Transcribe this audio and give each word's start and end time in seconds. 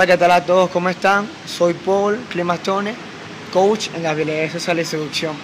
Hola, 0.00 0.14
¿qué 0.14 0.16
tal 0.16 0.30
a 0.30 0.40
todos? 0.46 0.70
¿Cómo 0.70 0.88
están? 0.88 1.28
Soy 1.46 1.74
Paul 1.74 2.18
Climastone, 2.30 2.94
coach 3.52 3.88
en 3.94 4.06
habilidades 4.06 4.50
sociales 4.50 4.88
y 4.88 4.92
seducción. 4.92 5.36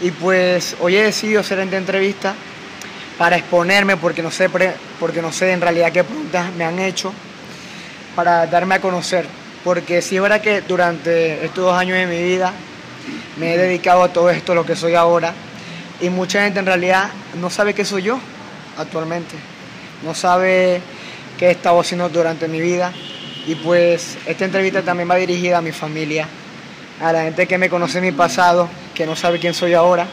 Y 0.00 0.12
pues 0.12 0.76
hoy 0.78 0.94
he 0.94 1.02
decidido 1.02 1.40
hacer 1.40 1.58
esta 1.58 1.76
entrevista 1.76 2.36
para 3.18 3.36
exponerme 3.36 3.96
porque 3.96 4.22
no 4.22 4.30
sé, 4.30 4.48
porque 4.48 5.20
no 5.20 5.32
sé 5.32 5.50
en 5.50 5.60
realidad 5.60 5.90
qué 5.90 6.04
preguntas 6.04 6.52
me 6.54 6.62
han 6.62 6.78
hecho, 6.78 7.12
para 8.14 8.46
darme 8.46 8.76
a 8.76 8.80
conocer. 8.80 9.26
Porque 9.64 10.00
sí 10.02 10.14
es 10.14 10.22
verdad 10.22 10.40
que 10.40 10.60
durante 10.60 11.44
estos 11.44 11.64
dos 11.64 11.74
años 11.74 11.98
de 11.98 12.06
mi 12.06 12.22
vida 12.22 12.52
me 13.38 13.54
he 13.54 13.58
dedicado 13.58 14.04
a 14.04 14.12
todo 14.12 14.30
esto, 14.30 14.54
lo 14.54 14.64
que 14.64 14.76
soy 14.76 14.94
ahora, 14.94 15.34
y 16.00 16.10
mucha 16.10 16.44
gente 16.44 16.60
en 16.60 16.66
realidad 16.66 17.08
no 17.40 17.50
sabe 17.50 17.74
qué 17.74 17.84
soy 17.84 18.02
yo 18.02 18.20
actualmente, 18.78 19.34
no 20.04 20.14
sabe 20.14 20.80
qué 21.36 21.48
he 21.48 21.50
estado 21.50 21.80
haciendo 21.80 22.08
durante 22.08 22.46
mi 22.46 22.60
vida. 22.60 22.92
Y 23.46 23.54
pues 23.56 24.16
esta 24.26 24.44
entrevista 24.44 24.82
también 24.82 25.10
va 25.10 25.16
dirigida 25.16 25.58
a 25.58 25.62
mi 25.62 25.72
familia, 25.72 26.26
a 27.00 27.12
la 27.12 27.24
gente 27.24 27.46
que 27.46 27.58
me 27.58 27.68
conoce 27.68 27.98
en 27.98 28.04
mi 28.04 28.12
pasado, 28.12 28.68
que 28.94 29.04
no 29.04 29.16
sabe 29.16 29.38
quién 29.38 29.52
soy 29.52 29.74
ahora. 29.74 30.06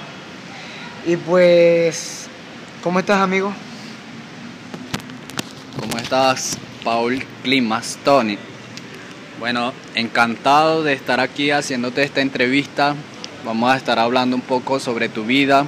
Y 1.05 1.15
pues, 1.15 2.27
¿cómo 2.83 2.99
estás 2.99 3.21
amigo? 3.21 3.53
¿Cómo 5.79 5.97
estás, 5.97 6.57
Paul 6.83 7.23
Climas, 7.43 7.97
Tony? 8.03 8.37
Bueno, 9.39 9.73
encantado 9.95 10.83
de 10.83 10.93
estar 10.93 11.19
aquí 11.19 11.51
haciéndote 11.51 12.03
esta 12.03 12.21
entrevista. 12.21 12.95
Vamos 13.45 13.71
a 13.71 13.77
estar 13.77 13.97
hablando 13.97 14.35
un 14.35 14.41
poco 14.41 14.79
sobre 14.79 15.09
tu 15.09 15.23
vida, 15.23 15.65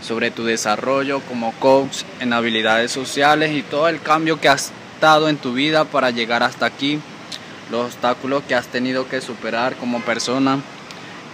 sobre 0.00 0.30
tu 0.30 0.44
desarrollo 0.44 1.20
como 1.20 1.52
coach 1.52 2.04
en 2.20 2.32
habilidades 2.32 2.92
sociales 2.92 3.52
y 3.52 3.62
todo 3.62 3.88
el 3.88 4.00
cambio 4.00 4.40
que 4.40 4.48
has 4.48 4.72
en 5.00 5.38
tu 5.38 5.54
vida 5.54 5.86
para 5.86 6.10
llegar 6.10 6.42
hasta 6.42 6.66
aquí, 6.66 7.00
los 7.70 7.86
obstáculos 7.86 8.42
que 8.46 8.54
has 8.54 8.66
tenido 8.66 9.08
que 9.08 9.22
superar 9.22 9.74
como 9.76 10.00
persona. 10.00 10.58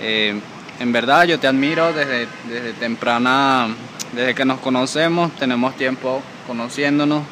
Eh, 0.01 0.41
en 0.79 0.93
verdad 0.93 1.25
yo 1.25 1.41
te 1.41 1.49
admiro 1.49 1.93
desde, 1.93 2.29
desde 2.49 2.75
temprana, 2.75 3.69
desde 4.13 4.37
que 4.37 4.45
nos 4.45 4.61
conocemos, 4.61 5.33
tenemos 5.33 5.75
tiempo 5.77 6.23
conociéndonos 6.47 7.25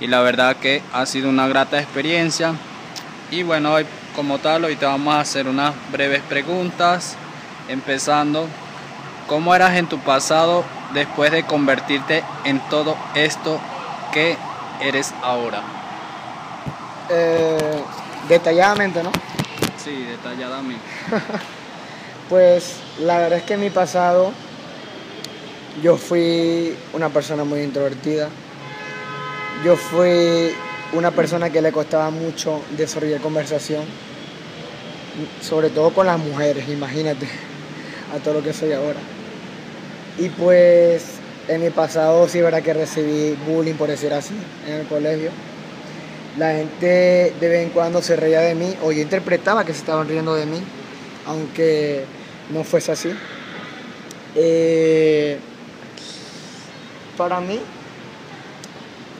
y 0.00 0.06
la 0.06 0.20
verdad 0.22 0.56
que 0.56 0.82
ha 0.94 1.04
sido 1.04 1.28
una 1.28 1.48
grata 1.48 1.78
experiencia. 1.78 2.54
Y 3.30 3.42
bueno, 3.42 3.74
hoy 3.74 3.84
como 4.14 4.38
tal, 4.38 4.64
hoy 4.64 4.76
te 4.76 4.86
vamos 4.86 5.14
a 5.14 5.20
hacer 5.20 5.48
unas 5.48 5.74
breves 5.92 6.22
preguntas, 6.22 7.14
empezando, 7.68 8.46
¿cómo 9.26 9.54
eras 9.54 9.76
en 9.76 9.86
tu 9.86 9.98
pasado 9.98 10.64
después 10.94 11.30
de 11.30 11.44
convertirte 11.44 12.24
en 12.44 12.58
todo 12.70 12.96
esto 13.14 13.60
que 14.14 14.38
eres 14.80 15.12
ahora? 15.22 15.62
Eh, 17.10 17.82
detalladamente, 18.28 19.02
¿no? 19.02 19.12
Sí, 19.82 20.04
detalladamente. 20.04 20.84
pues 22.28 22.76
la 23.00 23.18
verdad 23.18 23.38
es 23.38 23.44
que 23.44 23.54
en 23.54 23.60
mi 23.60 23.70
pasado 23.70 24.32
yo 25.82 25.96
fui 25.96 26.76
una 26.92 27.08
persona 27.08 27.44
muy 27.44 27.60
introvertida. 27.60 28.28
Yo 29.64 29.76
fui 29.76 30.52
una 30.92 31.10
persona 31.10 31.50
que 31.50 31.60
le 31.60 31.72
costaba 31.72 32.10
mucho 32.10 32.62
desarrollar 32.76 33.20
conversación, 33.20 33.84
sobre 35.40 35.70
todo 35.70 35.90
con 35.90 36.06
las 36.06 36.18
mujeres, 36.18 36.68
imagínate, 36.68 37.26
a 38.14 38.18
todo 38.18 38.34
lo 38.34 38.42
que 38.42 38.52
soy 38.52 38.72
ahora. 38.72 39.00
Y 40.18 40.28
pues 40.30 41.15
en 41.48 41.62
mi 41.62 41.70
pasado 41.70 42.28
sí 42.28 42.40
verdad 42.40 42.62
que 42.62 42.74
recibí 42.74 43.36
bullying, 43.46 43.74
por 43.74 43.88
decir 43.88 44.12
así, 44.12 44.34
en 44.66 44.74
el 44.74 44.86
colegio. 44.86 45.30
La 46.38 46.52
gente 46.52 47.34
de 47.40 47.48
vez 47.48 47.62
en 47.64 47.70
cuando 47.70 48.02
se 48.02 48.16
reía 48.16 48.40
de 48.40 48.54
mí, 48.54 48.74
o 48.82 48.92
yo 48.92 49.00
interpretaba 49.00 49.64
que 49.64 49.72
se 49.72 49.78
estaban 49.78 50.08
riendo 50.08 50.34
de 50.34 50.46
mí, 50.46 50.60
aunque 51.26 52.04
no 52.50 52.64
fuese 52.64 52.92
así. 52.92 53.10
Eh, 54.34 55.38
para 57.16 57.40
mí, 57.40 57.58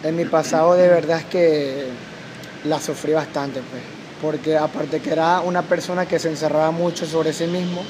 en 0.03 0.17
mi 0.17 0.27
pasado 0.27 0.75
de 0.75 0.89
verdad 0.89 1.21
es 1.21 1.25
que 1.25 1.87
la 2.65 2.81
sufrí 2.81 3.13
bastante, 3.13 3.61
pues, 3.71 3.83
porque 4.21 4.57
aparte 4.57 5.01
que 5.01 5.11
era 5.11 5.41
una 5.41 5.63
persona 5.63 6.07
que 6.07 6.19
se 6.19 6.29
encerraba 6.29 6.71
mucho 6.71 7.07
sobre 7.07 7.33
sí 7.33 7.47
mismo, 7.47 7.83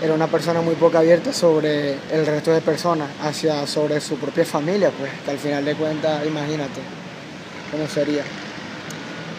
era 0.00 0.14
una 0.14 0.28
persona 0.28 0.60
muy 0.60 0.74
poco 0.76 0.98
abierta 0.98 1.32
sobre 1.32 1.96
el 2.12 2.24
resto 2.26 2.52
de 2.52 2.60
personas, 2.60 3.08
hacia 3.22 3.66
sobre 3.66 4.00
su 4.00 4.16
propia 4.16 4.44
familia, 4.44 4.90
pues, 4.96 5.10
que 5.24 5.30
al 5.30 5.38
final 5.38 5.64
de 5.64 5.74
cuentas, 5.74 6.24
imagínate 6.26 6.80
cómo 7.70 7.88
sería. 7.88 8.22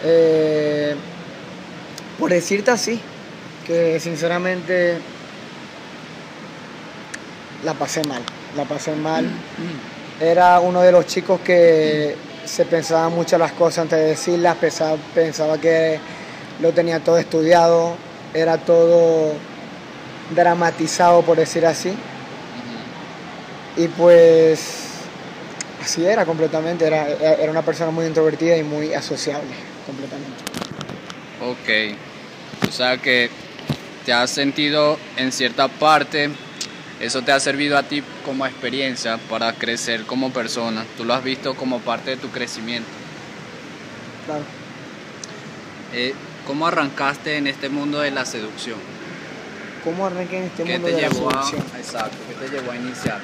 Eh, 0.04 0.94
por 2.18 2.30
decirte 2.30 2.70
así, 2.70 3.00
que 3.66 3.98
sinceramente 4.00 4.98
la 7.64 7.74
pasé 7.74 8.04
mal, 8.04 8.22
la 8.56 8.64
pasé 8.64 8.94
mal. 8.94 9.26
Era 10.20 10.60
uno 10.60 10.82
de 10.82 10.92
los 10.92 11.06
chicos 11.06 11.40
que 11.40 12.14
se 12.44 12.66
pensaba 12.66 13.08
mucho 13.08 13.38
las 13.38 13.52
cosas 13.52 13.78
antes 13.78 13.98
de 13.98 14.06
decirlas, 14.06 14.56
pensaba, 14.56 14.96
pensaba 15.14 15.58
que 15.58 15.98
lo 16.60 16.72
tenía 16.72 17.00
todo 17.00 17.16
estudiado, 17.16 17.94
era 18.34 18.58
todo 18.58 19.32
dramatizado, 20.34 21.22
por 21.22 21.36
decir 21.36 21.66
así. 21.66 21.92
Y 23.76 23.88
pues 23.88 24.88
así 25.82 26.04
era 26.04 26.24
completamente, 26.24 26.86
era, 26.86 27.08
era 27.08 27.50
una 27.50 27.62
persona 27.62 27.90
muy 27.90 28.06
introvertida 28.06 28.56
y 28.56 28.62
muy 28.62 28.92
asociable, 28.92 29.50
completamente. 29.86 30.42
Ok, 31.40 32.68
o 32.68 32.72
sea 32.72 32.98
que 32.98 33.30
te 34.04 34.12
has 34.12 34.30
sentido 34.30 34.98
en 35.16 35.32
cierta 35.32 35.68
parte, 35.68 36.30
eso 37.00 37.22
te 37.22 37.32
ha 37.32 37.40
servido 37.40 37.78
a 37.78 37.82
ti 37.84 38.02
como 38.24 38.44
experiencia 38.44 39.18
para 39.30 39.52
crecer 39.54 40.04
como 40.04 40.32
persona, 40.32 40.84
tú 40.96 41.04
lo 41.04 41.14
has 41.14 41.24
visto 41.24 41.54
como 41.54 41.78
parte 41.80 42.10
de 42.10 42.16
tu 42.16 42.28
crecimiento. 42.28 42.90
Claro. 44.26 44.44
Eh, 45.94 46.14
¿Cómo 46.46 46.66
arrancaste 46.66 47.36
en 47.36 47.46
este 47.46 47.68
mundo 47.68 48.00
de 48.00 48.10
la 48.10 48.24
seducción? 48.24 48.78
¿Cómo 49.84 50.06
arranqué 50.06 50.38
en 50.38 50.44
este 50.44 50.62
¿Qué 50.64 50.72
mundo 50.72 50.88
te 50.88 50.94
de 50.94 51.02
la 51.02 51.08
a, 51.08 51.78
exacto, 51.78 52.16
¿qué 52.28 52.46
te 52.46 52.52
llevó 52.54 52.72
a 52.72 52.76
iniciar? 52.76 53.18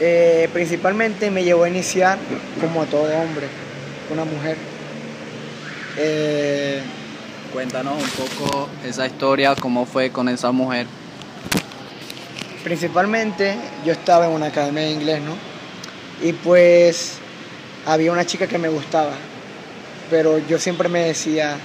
Eh, 0.00 0.48
principalmente 0.52 1.30
me 1.30 1.44
llevó 1.44 1.64
a 1.64 1.68
iniciar, 1.68 2.18
como 2.60 2.82
a 2.82 2.86
todo 2.86 3.04
hombre, 3.04 3.46
una 4.10 4.24
mujer. 4.24 4.56
Eh, 5.98 6.80
Cuéntanos 7.52 7.94
un 8.02 8.08
poco 8.10 8.68
esa 8.84 9.06
historia, 9.06 9.54
cómo 9.54 9.84
fue 9.84 10.10
con 10.10 10.28
esa 10.28 10.52
mujer. 10.52 10.86
principalmente 12.64 13.56
yo 13.84 13.92
estaba 13.92 14.26
en 14.26 14.32
una 14.32 14.46
academia 14.46 14.84
de 14.84 14.90
inglés, 14.92 15.20
¿no? 15.20 15.36
Y 16.26 16.32
pues 16.32 17.14
había 17.84 18.12
una 18.12 18.24
chica 18.24 18.46
que 18.46 18.58
me 18.58 18.68
gustaba, 18.68 19.12
pero 20.08 20.38
yo 20.38 20.58
siempre 20.58 20.88
me 20.88 21.00
decía, 21.00 21.56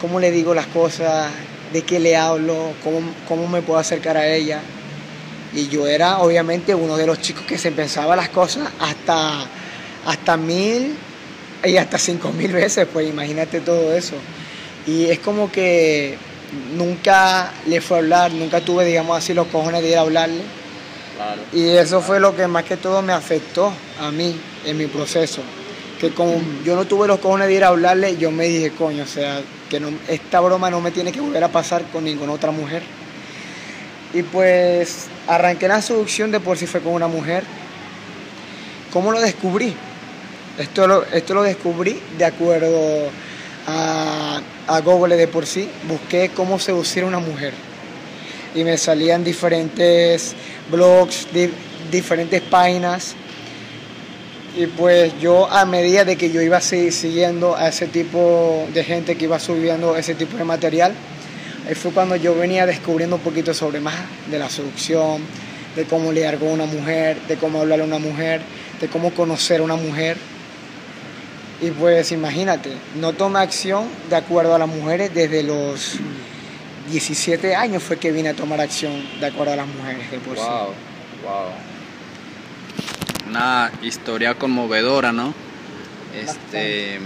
¿cómo 0.00 0.20
le 0.20 0.30
digo 0.30 0.54
las 0.54 0.66
cosas? 0.68 1.30
¿De 1.72 1.82
qué 1.82 1.98
le 1.98 2.16
hablo? 2.16 2.72
¿Cómo, 2.82 3.00
cómo 3.28 3.48
me 3.48 3.62
puedo 3.62 3.78
acercar 3.78 4.16
a 4.16 4.26
ella? 4.26 4.60
Y 5.52 5.68
yo 5.68 5.86
era 5.86 6.18
obviamente 6.18 6.74
uno 6.74 6.96
de 6.96 7.06
los 7.06 7.20
chicos 7.20 7.44
que 7.46 7.58
se 7.58 7.72
pensaba 7.72 8.14
las 8.14 8.28
cosas 8.28 8.68
hasta, 8.78 9.46
hasta 10.04 10.36
mil 10.36 10.94
y 11.64 11.76
hasta 11.76 11.98
cinco 11.98 12.30
mil 12.30 12.52
veces, 12.52 12.86
pues 12.92 13.08
imagínate 13.08 13.60
todo 13.60 13.94
eso. 13.94 14.16
Y 14.86 15.06
es 15.06 15.18
como 15.18 15.50
que 15.50 16.16
nunca 16.76 17.52
le 17.66 17.80
fue 17.80 17.96
a 17.96 18.00
hablar, 18.00 18.32
nunca 18.32 18.60
tuve, 18.60 18.84
digamos 18.84 19.18
así, 19.18 19.34
los 19.34 19.46
cojones 19.48 19.82
de 19.82 19.90
ir 19.90 19.96
a 19.96 20.02
hablarle. 20.02 20.42
Claro. 21.16 21.42
Y 21.52 21.68
eso 21.70 22.00
fue 22.00 22.20
lo 22.20 22.36
que 22.36 22.46
más 22.46 22.64
que 22.64 22.76
todo 22.76 23.02
me 23.02 23.12
afectó 23.12 23.72
a 24.00 24.10
mí 24.10 24.38
en 24.64 24.76
mi 24.76 24.86
proceso. 24.86 25.40
Que 25.98 26.10
como 26.10 26.40
yo 26.64 26.76
no 26.76 26.84
tuve 26.84 27.08
los 27.08 27.18
cojones 27.18 27.48
de 27.48 27.54
ir 27.54 27.64
a 27.64 27.68
hablarle, 27.68 28.16
yo 28.16 28.30
me 28.30 28.44
dije, 28.44 28.72
coño, 28.72 29.04
o 29.04 29.06
sea, 29.06 29.40
que 29.68 29.80
esta 30.08 30.40
broma 30.40 30.70
no 30.70 30.80
me 30.80 30.90
tiene 30.90 31.12
que 31.12 31.20
volver 31.20 31.42
a 31.44 31.48
pasar 31.48 31.82
con 31.92 32.04
ninguna 32.04 32.32
otra 32.32 32.50
mujer. 32.50 32.82
Y 34.14 34.22
pues 34.22 35.06
arranqué 35.26 35.68
la 35.68 35.82
seducción 35.82 36.30
de 36.30 36.40
por 36.40 36.56
sí 36.56 36.66
fue 36.66 36.80
con 36.80 36.92
una 36.92 37.08
mujer. 37.08 37.42
¿Cómo 38.92 39.12
lo 39.12 39.20
descubrí? 39.20 39.74
Esto 40.58 40.86
lo, 40.86 41.04
esto 41.04 41.34
lo 41.34 41.42
descubrí 41.42 42.00
de 42.16 42.24
acuerdo 42.24 43.10
a, 43.66 44.40
a 44.68 44.80
Google 44.80 45.16
de 45.16 45.28
por 45.28 45.44
sí. 45.46 45.68
Busqué 45.88 46.30
cómo 46.34 46.58
seducir 46.58 47.02
a 47.02 47.06
una 47.06 47.18
mujer. 47.18 47.52
Y 48.54 48.64
me 48.64 48.78
salían 48.78 49.22
diferentes 49.22 50.34
blogs, 50.70 51.26
di- 51.32 51.50
diferentes 51.90 52.40
páginas. 52.40 53.14
Y 54.56 54.66
pues 54.68 55.12
yo 55.20 55.50
a 55.50 55.66
medida 55.66 56.04
de 56.04 56.16
que 56.16 56.30
yo 56.30 56.40
iba 56.40 56.60
si- 56.60 56.90
siguiendo 56.90 57.56
a 57.56 57.68
ese 57.68 57.86
tipo 57.86 58.66
de 58.72 58.84
gente 58.84 59.16
que 59.16 59.24
iba 59.24 59.38
subiendo 59.38 59.96
ese 59.96 60.14
tipo 60.14 60.36
de 60.38 60.44
material, 60.44 60.94
ahí 61.68 61.74
fue 61.74 61.90
cuando 61.90 62.16
yo 62.16 62.34
venía 62.34 62.64
descubriendo 62.64 63.16
un 63.16 63.22
poquito 63.22 63.52
sobre 63.52 63.80
más 63.80 63.94
de 64.30 64.38
la 64.38 64.48
seducción, 64.48 65.20
de 65.74 65.84
cómo 65.84 66.10
lidiar 66.10 66.38
con 66.38 66.48
una 66.48 66.64
mujer, 66.64 67.18
de 67.28 67.36
cómo 67.36 67.60
hablarle 67.60 67.84
a 67.84 67.86
una 67.86 67.98
mujer, 67.98 68.40
de 68.80 68.88
cómo 68.88 69.10
conocer 69.12 69.60
a 69.60 69.64
una 69.64 69.76
mujer. 69.76 70.16
Y 71.60 71.70
pues 71.70 72.12
imagínate, 72.12 72.70
no 72.98 73.12
toma 73.12 73.42
acción 73.42 73.84
de 74.08 74.16
acuerdo 74.16 74.54
a 74.54 74.58
las 74.58 74.68
mujeres 74.68 75.12
desde 75.14 75.42
los 75.42 75.96
17 76.90 77.54
años 77.54 77.82
fue 77.82 77.98
que 77.98 78.10
vine 78.10 78.30
a 78.30 78.34
tomar 78.34 78.60
acción 78.60 78.92
de 79.20 79.26
acuerdo 79.26 79.52
a 79.52 79.56
las 79.56 79.66
mujeres 79.66 80.10
de 80.10 80.18
por. 80.18 80.36
Wow, 80.36 80.44
wow. 81.24 81.75
Una 83.28 83.72
historia 83.82 84.34
conmovedora, 84.34 85.12
¿no? 85.12 85.34
Este, 86.14 86.98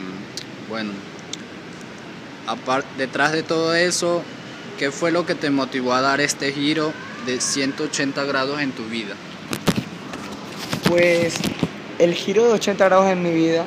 bueno, 0.68 0.92
aparte, 2.46 2.88
detrás 2.98 3.32
de 3.32 3.42
todo 3.42 3.74
eso, 3.74 4.22
¿qué 4.78 4.90
fue 4.90 5.10
lo 5.10 5.26
que 5.26 5.34
te 5.34 5.50
motivó 5.50 5.94
a 5.94 6.00
dar 6.00 6.20
este 6.20 6.52
giro 6.52 6.92
de 7.26 7.40
180 7.40 8.24
grados 8.24 8.60
en 8.60 8.72
tu 8.72 8.84
vida? 8.84 9.14
Pues 10.88 11.34
el 11.98 12.14
giro 12.14 12.44
de 12.44 12.52
80 12.52 12.84
grados 12.84 13.10
en 13.10 13.22
mi 13.22 13.32
vida 13.32 13.64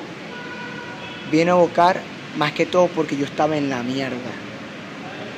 viene 1.32 1.52
a 1.52 1.56
evocar 1.56 2.02
más 2.38 2.52
que 2.52 2.66
todo 2.66 2.88
porque 2.88 3.18
yo 3.18 3.26
estaba 3.26 3.58
en 3.58 3.70
la 3.70 3.84
mierda. 3.84 4.18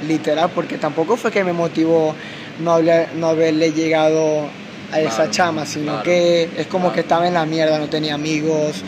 Literal, 0.07 0.51
porque 0.53 0.77
tampoco 0.77 1.17
fue 1.17 1.31
que 1.31 1.43
me 1.43 1.53
motivó 1.53 2.15
no, 2.59 2.79
no 3.15 3.27
haberle 3.27 3.71
llegado 3.71 4.49
a 4.95 5.01
esa 5.01 5.15
Claro, 5.15 5.31
chama, 5.31 5.65
sino 5.65 5.85
claro, 5.91 6.03
que 6.03 6.49
es 6.57 6.67
como 6.67 6.85
claro. 6.85 6.93
que 6.95 7.01
estaba 7.01 7.27
en 7.27 7.33
la 7.33 7.45
mierda, 7.45 7.77
no 7.79 7.87
tenía 7.89 8.15
amigos, 8.15 8.83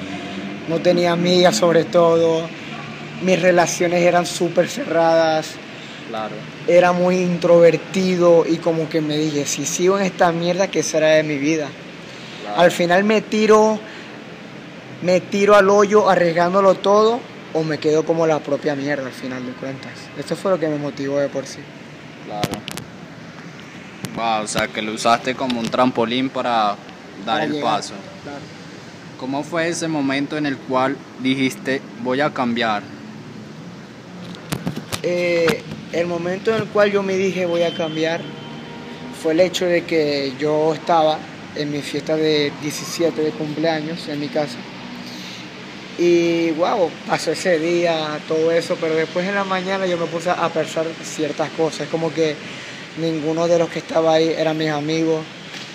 no 0.68 0.80
tenía 0.80 1.12
amigas 1.12 1.56
sobre 1.58 1.84
todo, 1.86 2.48
mis 3.22 3.42
relaciones 3.42 4.02
eran 4.04 4.26
súper 4.26 4.68
cerradas, 4.70 5.52
Claro. 6.10 6.36
era 6.68 6.94
muy 6.94 7.18
introvertido 7.18 8.46
y 8.48 8.58
como 8.58 8.88
que 8.88 9.02
me 9.02 9.18
dije, 9.18 9.46
si 9.46 9.66
sigo 9.66 10.00
en 10.00 10.06
esta 10.06 10.32
mierda, 10.32 10.68
¿qué 10.70 10.82
será 10.84 11.10
de 11.10 11.24
mi 11.24 11.38
vida? 11.38 11.68
Al 12.56 12.72
final 12.72 13.04
me 13.04 13.22
tiro, 13.22 13.78
me 15.02 15.20
tiro 15.20 15.56
al 15.56 15.70
hoyo 15.70 16.10
arriesgándolo 16.10 16.76
todo 16.76 17.20
o 17.54 17.64
me 17.64 17.78
quedo 17.78 18.04
como 18.06 18.26
la 18.26 18.40
propia 18.40 18.76
mierda 18.76 19.06
al 19.08 19.12
final 19.12 19.46
de 19.46 19.52
cuentas. 19.54 19.92
Esto 20.18 20.36
fue 20.36 20.52
lo 20.52 20.60
que 20.60 20.68
me 20.68 20.78
motivó 20.78 21.20
de 21.20 21.28
por 21.28 21.46
sí. 21.46 21.60
Claro. 22.26 22.50
Wow, 24.18 24.44
o 24.44 24.48
sea 24.48 24.68
que 24.68 24.82
lo 24.82 24.94
usaste 24.94 25.36
como 25.36 25.60
un 25.60 25.70
trampolín 25.70 26.30
para 26.30 26.70
dar 26.74 26.78
Para 27.26 27.44
el 27.44 27.52
llegar. 27.52 27.76
paso. 27.76 27.94
¿Cómo 29.20 29.44
fue 29.44 29.68
ese 29.70 29.88
momento 29.88 30.38
en 30.38 30.48
el 30.48 30.58
cual 30.58 30.98
dijiste 31.20 31.82
voy 32.02 32.22
a 32.22 32.34
cambiar? 32.34 32.82
Eh, 35.04 35.62
el 35.94 36.08
momento 36.08 36.50
en 36.56 36.64
el 36.64 36.68
cual 36.70 36.92
yo 36.92 37.04
me 37.04 37.16
dije 37.16 37.46
voy 37.46 37.62
a 37.62 37.76
cambiar 37.76 38.22
fue 39.22 39.34
el 39.34 39.40
hecho 39.40 39.66
de 39.66 39.84
que 39.86 40.34
yo 40.40 40.74
estaba 40.74 41.20
en 41.56 41.72
mi 41.72 41.82
fiesta 41.84 42.16
de 42.16 42.52
17 42.64 43.22
de 43.22 43.30
cumpleaños 43.32 44.08
en 44.08 44.20
mi 44.20 44.30
casa. 44.30 44.58
Y 46.00 46.52
wow, 46.52 46.90
pasó 47.08 47.32
ese 47.32 47.60
día, 47.60 48.20
todo 48.28 48.52
eso, 48.52 48.78
pero 48.82 48.96
después 48.96 49.28
en 49.28 49.36
la 49.36 49.44
mañana 49.44 49.86
yo 49.86 49.98
me 49.98 50.06
puse 50.08 50.32
a 50.32 50.50
pensar 50.50 50.86
ciertas 51.04 51.50
cosas, 51.52 51.88
como 51.90 52.12
que 52.12 52.36
ninguno 52.98 53.48
de 53.48 53.60
los 53.60 53.70
que 53.70 53.80
estaba 53.80 54.14
ahí 54.14 54.34
eran 54.38 54.58
mis 54.58 54.70
amigos, 54.70 55.24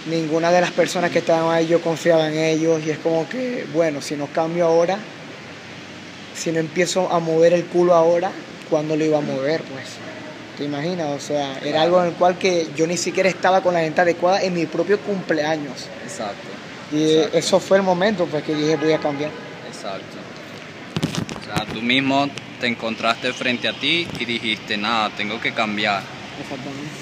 ninguna 0.06 0.50
de 0.50 0.60
las 0.60 0.70
personas 0.72 1.10
que 1.10 1.20
estaban 1.20 1.54
ahí 1.54 1.66
yo 1.66 1.80
confiaba 1.80 2.28
en 2.28 2.38
ellos 2.38 2.82
y 2.84 2.90
es 2.90 2.98
como 2.98 3.28
que, 3.28 3.66
bueno, 3.72 4.00
si 4.00 4.16
no 4.16 4.26
cambio 4.26 4.66
ahora, 4.66 4.98
si 6.34 6.50
no 6.50 6.58
empiezo 6.58 7.10
a 7.10 7.20
mover 7.20 7.52
el 7.52 7.64
culo 7.66 7.94
ahora, 7.94 8.30
¿cuándo 8.68 8.96
lo 8.96 9.04
iba 9.04 9.18
a 9.18 9.20
mover? 9.20 9.62
Pues, 9.62 9.84
¿te 10.56 10.64
imaginas? 10.64 11.08
O 11.10 11.20
sea, 11.20 11.58
era 11.62 11.82
algo 11.82 12.00
en 12.00 12.08
el 12.08 12.14
cual 12.14 12.38
que 12.38 12.68
yo 12.76 12.86
ni 12.86 12.96
siquiera 12.96 13.28
estaba 13.28 13.62
con 13.62 13.74
la 13.74 13.80
gente 13.80 14.00
adecuada 14.00 14.42
en 14.42 14.54
mi 14.54 14.66
propio 14.66 14.98
cumpleaños. 15.00 15.86
Exacto. 16.04 16.48
Y 16.90 17.14
Exacto. 17.14 17.38
eso 17.38 17.60
fue 17.60 17.76
el 17.78 17.82
momento 17.82 18.26
pues 18.26 18.42
que 18.44 18.54
dije 18.54 18.76
voy 18.76 18.92
a 18.92 18.98
cambiar. 18.98 19.30
Exacto. 19.66 20.18
O 21.40 21.44
sea, 21.44 21.66
tú 21.66 21.80
mismo 21.80 22.28
te 22.60 22.66
encontraste 22.66 23.32
frente 23.32 23.68
a 23.68 23.72
ti 23.72 24.06
y 24.18 24.24
dijiste, 24.24 24.76
nada, 24.76 25.10
tengo 25.16 25.40
que 25.40 25.52
cambiar. 25.52 26.02
Exactamente. 26.40 27.01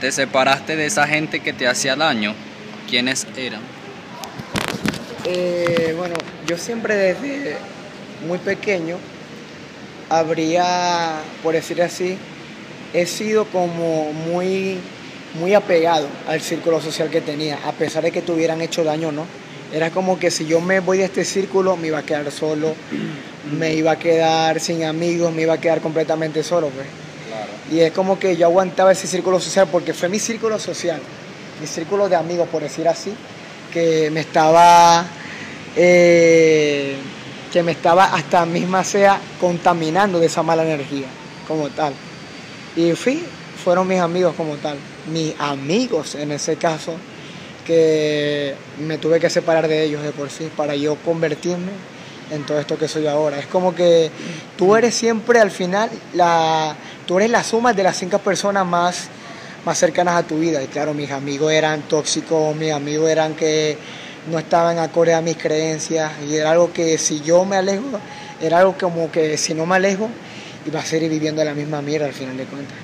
Te 0.00 0.12
separaste 0.12 0.76
de 0.76 0.86
esa 0.86 1.08
gente 1.08 1.40
que 1.40 1.52
te 1.52 1.66
hacía 1.66 1.96
daño. 1.96 2.34
¿Quiénes 2.88 3.26
eran? 3.36 3.60
Eh, 5.24 5.94
bueno, 5.96 6.14
yo 6.46 6.56
siempre 6.56 6.94
desde 6.94 7.56
muy 8.26 8.38
pequeño 8.38 8.96
habría, 10.08 11.20
por 11.42 11.54
decir 11.54 11.82
así, 11.82 12.16
he 12.94 13.06
sido 13.06 13.44
como 13.46 14.12
muy, 14.12 14.78
muy 15.34 15.54
apegado 15.54 16.06
al 16.28 16.40
círculo 16.40 16.80
social 16.80 17.10
que 17.10 17.20
tenía, 17.20 17.58
a 17.66 17.72
pesar 17.72 18.04
de 18.04 18.12
que 18.12 18.22
tuvieran 18.22 18.60
hecho 18.60 18.84
daño 18.84 19.10
no. 19.10 19.26
Era 19.72 19.90
como 19.90 20.18
que 20.18 20.30
si 20.30 20.46
yo 20.46 20.60
me 20.60 20.80
voy 20.80 20.98
de 20.98 21.04
este 21.04 21.24
círculo 21.24 21.76
me 21.76 21.88
iba 21.88 21.98
a 21.98 22.02
quedar 22.02 22.30
solo, 22.30 22.74
me 23.58 23.74
iba 23.74 23.92
a 23.92 23.98
quedar 23.98 24.60
sin 24.60 24.84
amigos, 24.84 25.34
me 25.34 25.42
iba 25.42 25.54
a 25.54 25.60
quedar 25.60 25.80
completamente 25.80 26.42
solo. 26.42 26.68
Pues. 26.68 26.86
Y 27.70 27.80
es 27.80 27.92
como 27.92 28.18
que 28.18 28.36
yo 28.36 28.46
aguantaba 28.46 28.92
ese 28.92 29.06
círculo 29.06 29.40
social 29.40 29.68
porque 29.70 29.92
fue 29.92 30.08
mi 30.08 30.18
círculo 30.18 30.58
social, 30.58 31.00
mi 31.60 31.66
círculo 31.66 32.08
de 32.08 32.16
amigos, 32.16 32.48
por 32.48 32.62
decir 32.62 32.88
así, 32.88 33.12
que 33.72 34.10
me 34.10 34.20
estaba, 34.20 35.06
eh, 35.76 36.96
que 37.52 37.62
me 37.62 37.72
estaba 37.72 38.04
hasta 38.04 38.46
misma 38.46 38.84
sea 38.84 39.20
contaminando 39.40 40.18
de 40.18 40.26
esa 40.26 40.42
mala 40.42 40.62
energía, 40.64 41.06
como 41.46 41.68
tal. 41.68 41.92
Y 42.74 42.92
fui, 42.92 43.22
fueron 43.62 43.86
mis 43.86 44.00
amigos 44.00 44.34
como 44.34 44.54
tal, 44.56 44.78
mis 45.12 45.34
amigos 45.38 46.14
en 46.14 46.32
ese 46.32 46.56
caso, 46.56 46.94
que 47.66 48.54
me 48.78 48.96
tuve 48.96 49.20
que 49.20 49.28
separar 49.28 49.68
de 49.68 49.84
ellos 49.84 50.02
de 50.02 50.12
por 50.12 50.30
sí 50.30 50.50
para 50.56 50.74
yo 50.74 50.96
convertirme 51.04 51.72
en 52.30 52.44
todo 52.46 52.58
esto 52.58 52.78
que 52.78 52.88
soy 52.88 53.06
ahora. 53.06 53.38
Es 53.38 53.46
como 53.46 53.74
que 53.74 54.10
tú 54.56 54.74
eres 54.74 54.94
siempre 54.94 55.38
al 55.38 55.50
final 55.50 55.90
la 56.14 56.74
tú 57.08 57.16
eres 57.16 57.30
la 57.30 57.42
suma 57.42 57.72
de 57.72 57.82
las 57.82 57.96
cinco 57.96 58.18
personas 58.18 58.66
más 58.66 59.08
más 59.64 59.78
cercanas 59.78 60.14
a 60.14 60.22
tu 60.22 60.38
vida 60.38 60.62
y 60.62 60.66
claro, 60.66 60.94
mis 60.94 61.10
amigos 61.10 61.50
eran 61.52 61.82
tóxicos, 61.82 62.54
mis 62.54 62.70
amigos 62.70 63.10
eran 63.10 63.34
que 63.34 63.76
no 64.30 64.38
estaban 64.38 64.78
acorde 64.78 65.14
a 65.14 65.22
mis 65.22 65.36
creencias 65.36 66.12
y 66.28 66.36
era 66.36 66.52
algo 66.52 66.72
que 66.72 66.98
si 66.98 67.20
yo 67.22 67.44
me 67.46 67.56
alejo, 67.56 67.84
era 68.40 68.58
algo 68.58 68.76
como 68.78 69.10
que 69.10 69.36
si 69.38 69.54
no 69.54 69.64
me 69.66 69.76
alejo 69.76 70.10
iba 70.66 70.80
a 70.80 70.84
seguir 70.84 71.10
viviendo 71.10 71.42
la 71.42 71.54
misma 71.54 71.80
mierda 71.80 72.06
al 72.06 72.12
final 72.12 72.36
de 72.36 72.44
cuentas. 72.44 72.76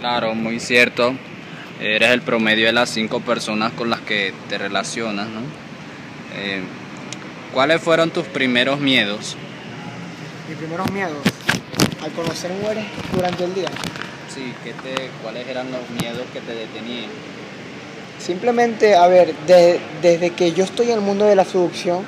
Claro, 0.00 0.34
muy 0.34 0.58
cierto. 0.58 1.14
Eres 1.78 2.10
el 2.10 2.22
promedio 2.22 2.66
de 2.66 2.72
las 2.72 2.88
cinco 2.88 3.20
personas 3.20 3.72
con 3.74 3.90
las 3.90 4.00
que 4.00 4.32
te 4.48 4.56
relacionas, 4.56 5.28
¿no? 5.28 5.40
Eh, 6.34 6.62
¿Cuáles 7.52 7.82
fueron 7.82 8.10
tus 8.10 8.24
primeros 8.26 8.80
miedos? 8.80 9.36
Mis 10.48 10.56
primeros 10.56 10.90
miedos 10.90 11.35
al 12.02 12.12
conocer 12.12 12.50
mujeres 12.52 12.84
durante 13.12 13.44
el 13.44 13.54
día. 13.54 13.68
Sí, 14.34 14.52
¿qué 14.64 14.72
te, 14.72 15.10
¿cuáles 15.22 15.46
eran 15.48 15.66
los 15.70 15.88
miedos 16.00 16.22
que 16.32 16.40
te 16.40 16.54
detenían? 16.54 17.10
Simplemente, 18.18 18.94
a 18.96 19.06
ver, 19.06 19.34
de- 19.46 19.78
desde 20.02 20.30
que 20.30 20.52
yo 20.52 20.64
estoy 20.64 20.86
en 20.86 20.94
el 20.94 21.00
mundo 21.00 21.24
de 21.26 21.36
la 21.36 21.44
seducción 21.44 22.00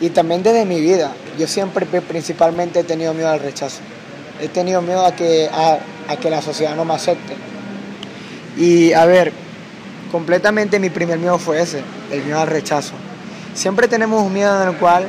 y 0.00 0.10
también 0.10 0.42
desde 0.42 0.64
mi 0.64 0.80
vida, 0.80 1.12
yo 1.38 1.46
siempre 1.46 1.86
principalmente 1.86 2.80
he 2.80 2.84
tenido 2.84 3.12
miedo 3.14 3.28
al 3.28 3.40
rechazo. 3.40 3.80
He 4.40 4.48
tenido 4.48 4.82
miedo 4.82 5.04
a 5.04 5.14
que, 5.14 5.48
a, 5.52 5.78
a 6.08 6.16
que 6.16 6.30
la 6.30 6.42
sociedad 6.42 6.76
no 6.76 6.84
me 6.84 6.94
acepte. 6.94 7.34
Y 8.56 8.92
a 8.92 9.04
ver, 9.06 9.32
completamente 10.12 10.78
mi 10.78 10.90
primer 10.90 11.18
miedo 11.18 11.38
fue 11.38 11.60
ese, 11.60 11.82
el 12.12 12.22
miedo 12.24 12.40
al 12.40 12.46
rechazo. 12.48 12.92
Siempre 13.54 13.88
tenemos 13.88 14.22
un 14.22 14.32
miedo 14.32 14.62
en 14.62 14.68
el 14.68 14.76
cual 14.76 15.06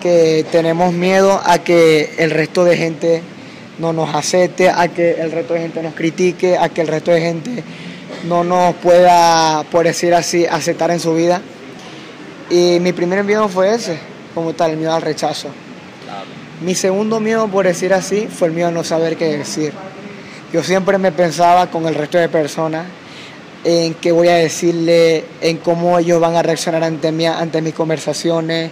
que 0.00 0.44
tenemos 0.50 0.92
miedo 0.92 1.40
a 1.44 1.58
que 1.58 2.14
el 2.18 2.30
resto 2.30 2.64
de 2.64 2.76
gente 2.76 3.22
no 3.78 3.92
nos 3.92 4.14
acepte, 4.14 4.68
a 4.68 4.88
que 4.88 5.12
el 5.20 5.32
resto 5.32 5.54
de 5.54 5.60
gente 5.60 5.82
nos 5.82 5.94
critique, 5.94 6.56
a 6.56 6.68
que 6.68 6.80
el 6.80 6.88
resto 6.88 7.10
de 7.10 7.20
gente 7.20 7.64
no 8.28 8.44
nos 8.44 8.74
pueda, 8.76 9.64
por 9.70 9.84
decir 9.84 10.14
así, 10.14 10.46
aceptar 10.46 10.90
en 10.90 11.00
su 11.00 11.14
vida. 11.14 11.42
Y 12.50 12.78
mi 12.80 12.92
primer 12.92 13.24
miedo 13.24 13.48
fue 13.48 13.74
ese, 13.74 13.98
como 14.34 14.52
tal, 14.52 14.72
el 14.72 14.76
miedo 14.76 14.92
al 14.92 15.02
rechazo. 15.02 15.48
Mi 16.60 16.74
segundo 16.74 17.20
miedo, 17.20 17.48
por 17.48 17.66
decir 17.66 17.92
así, 17.92 18.28
fue 18.28 18.48
el 18.48 18.54
miedo 18.54 18.68
a 18.68 18.72
no 18.72 18.84
saber 18.84 19.16
qué 19.16 19.36
decir. 19.36 19.72
Yo 20.52 20.62
siempre 20.62 20.98
me 20.98 21.10
pensaba 21.10 21.68
con 21.68 21.86
el 21.86 21.94
resto 21.94 22.16
de 22.18 22.28
personas 22.28 22.86
en 23.64 23.94
qué 23.94 24.12
voy 24.12 24.28
a 24.28 24.34
decirle, 24.34 25.24
en 25.40 25.56
cómo 25.56 25.98
ellos 25.98 26.20
van 26.20 26.36
a 26.36 26.42
reaccionar 26.42 26.84
ante, 26.84 27.10
mí, 27.10 27.26
ante 27.26 27.62
mis 27.62 27.74
conversaciones, 27.74 28.70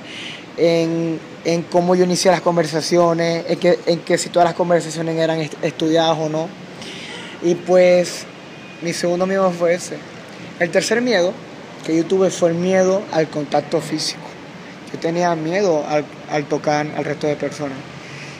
en, 0.57 1.19
en 1.45 1.63
cómo 1.63 1.95
yo 1.95 2.05
inicié 2.05 2.31
las 2.31 2.41
conversaciones, 2.41 3.45
en 3.49 3.59
que, 3.59 3.79
en 3.87 4.01
que 4.01 4.19
si 4.19 4.29
todas 4.29 4.47
las 4.49 4.55
conversaciones 4.55 5.17
eran 5.17 5.41
est- 5.41 5.63
estudiadas 5.63 6.19
o 6.19 6.29
no. 6.29 6.49
Y 7.43 7.55
pues 7.55 8.25
mi 8.83 8.93
segundo 8.93 9.27
miedo 9.27 9.51
fue 9.51 9.75
ese. 9.75 9.97
El 10.61 10.71
tercer 10.71 11.01
miedo 11.01 11.33
que 11.85 11.97
yo 11.97 12.05
tuve 12.05 12.31
fue 12.31 12.51
el 12.51 12.55
miedo 12.55 13.03
al 13.13 13.29
contacto 13.29 13.81
físico. 13.81 14.21
Yo 14.93 14.99
tenía 14.99 15.35
miedo 15.35 15.85
al, 15.89 16.05
al 16.31 16.45
tocar 16.45 16.87
al 16.97 17.05
resto 17.05 17.27
de 17.27 17.35
personas. 17.37 17.79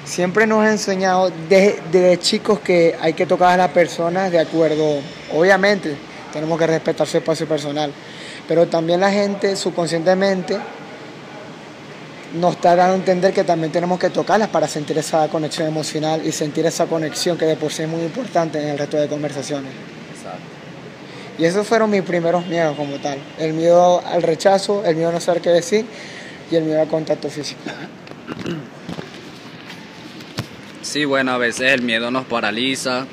Siempre 0.05 0.47
nos 0.47 0.65
ha 0.65 0.71
enseñado 0.71 1.33
desde, 1.49 1.81
desde 1.91 2.19
chicos 2.19 2.59
que 2.61 2.97
hay 3.01 3.15
que 3.15 3.25
tocar 3.25 3.53
a 3.53 3.57
las 3.57 3.71
personas 3.71 4.31
de 4.31 4.39
acuerdo, 4.41 4.99
obviamente 5.33 5.97
tenemos 6.33 6.59
que 6.59 6.67
respetar 6.67 7.07
su 7.07 7.19
espacio 7.19 7.47
personal, 7.47 7.93
pero 8.49 8.67
también 8.67 9.01
la 9.01 9.13
gente 9.13 9.55
subconscientemente 9.55 10.59
nos 12.35 12.55
está 12.55 12.75
dando 12.77 12.95
a 12.95 12.97
entender 12.97 13.33
que 13.33 13.45
también 13.45 13.73
tenemos 13.73 13.99
que 13.99 14.11
tocarlas 14.11 14.49
para 14.49 14.67
sentir 14.69 14.97
esa 14.99 15.29
conexión 15.29 15.69
emocional 15.69 16.23
y 16.25 16.33
sentir 16.33 16.65
esa 16.67 16.87
conexión 16.87 17.37
que 17.37 17.45
de 17.45 17.57
por 17.57 17.73
sí 17.73 17.83
es 17.83 17.89
muy 17.89 18.03
importante 18.03 18.61
en 18.61 18.69
el 18.69 18.79
resto 18.79 18.97
de 18.97 19.09
conversaciones. 19.09 19.73
Exacto. 20.15 20.41
Y 21.39 21.45
esos 21.45 21.67
fueron 21.67 21.91
mis 21.91 22.03
primeros 22.03 22.47
miedos 22.47 22.77
como 22.77 22.97
tal. 22.97 23.19
El 23.39 23.53
miedo 23.55 24.03
al 24.07 24.23
rechazo, 24.23 24.85
el 24.85 24.97
miedo 24.97 25.11
a 25.11 25.13
no 25.13 25.21
saber 25.21 25.43
qué 25.43 25.51
decir 25.51 25.85
y 26.51 26.57
el 26.57 26.65
miedo 26.65 26.81
al 26.81 26.89
contacto 26.89 27.29
físico. 27.29 27.61
Sí, 30.83 31.05
bueno, 31.05 31.33
a 31.33 31.39
veces 31.39 31.73
el 31.73 31.83
miedo 31.83 32.11
nos 32.11 32.27
paraliza, 32.27 33.07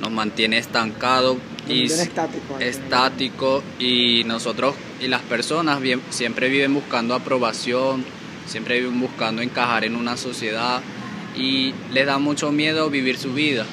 nos 0.00 0.10
mantiene 0.10 0.58
estancados 0.58 1.38
y 1.68 1.84
estático, 1.84 2.58
estático 2.60 3.62
y 3.78 4.22
nosotros 4.26 4.74
y 5.00 5.08
las 5.08 5.22
personas 5.22 5.80
bien, 5.80 6.02
siempre 6.10 6.48
viven 6.48 6.74
buscando 6.74 7.14
aprobación, 7.14 8.04
siempre 8.46 8.80
viven 8.80 9.00
buscando 9.00 9.42
encajar 9.42 9.84
en 9.84 9.96
una 9.96 10.16
sociedad 10.16 10.80
y 11.36 11.74
les 11.92 12.06
da 12.06 12.18
mucho 12.18 12.52
miedo 12.52 12.90
vivir 12.90 13.18
su 13.18 13.34
vida. 13.34 13.66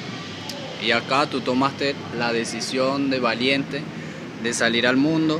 Y 0.85 0.91
acá 0.91 1.27
tú 1.27 1.41
tomaste 1.41 1.95
la 2.17 2.33
decisión 2.33 3.09
de 3.09 3.19
valiente 3.19 3.81
de 4.43 4.53
salir 4.53 4.85
al 4.85 4.97
mundo 4.97 5.39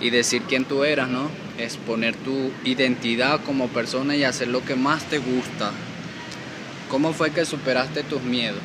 y 0.00 0.10
decir 0.10 0.42
quién 0.48 0.64
tú 0.64 0.84
eras, 0.84 1.08
¿no? 1.08 1.28
Exponer 1.58 2.14
tu 2.14 2.52
identidad 2.64 3.40
como 3.44 3.68
persona 3.68 4.14
y 4.14 4.24
hacer 4.24 4.48
lo 4.48 4.64
que 4.64 4.76
más 4.76 5.04
te 5.04 5.18
gusta. 5.18 5.72
¿Cómo 6.88 7.12
fue 7.12 7.32
que 7.32 7.44
superaste 7.44 8.04
tus 8.04 8.22
miedos? 8.22 8.62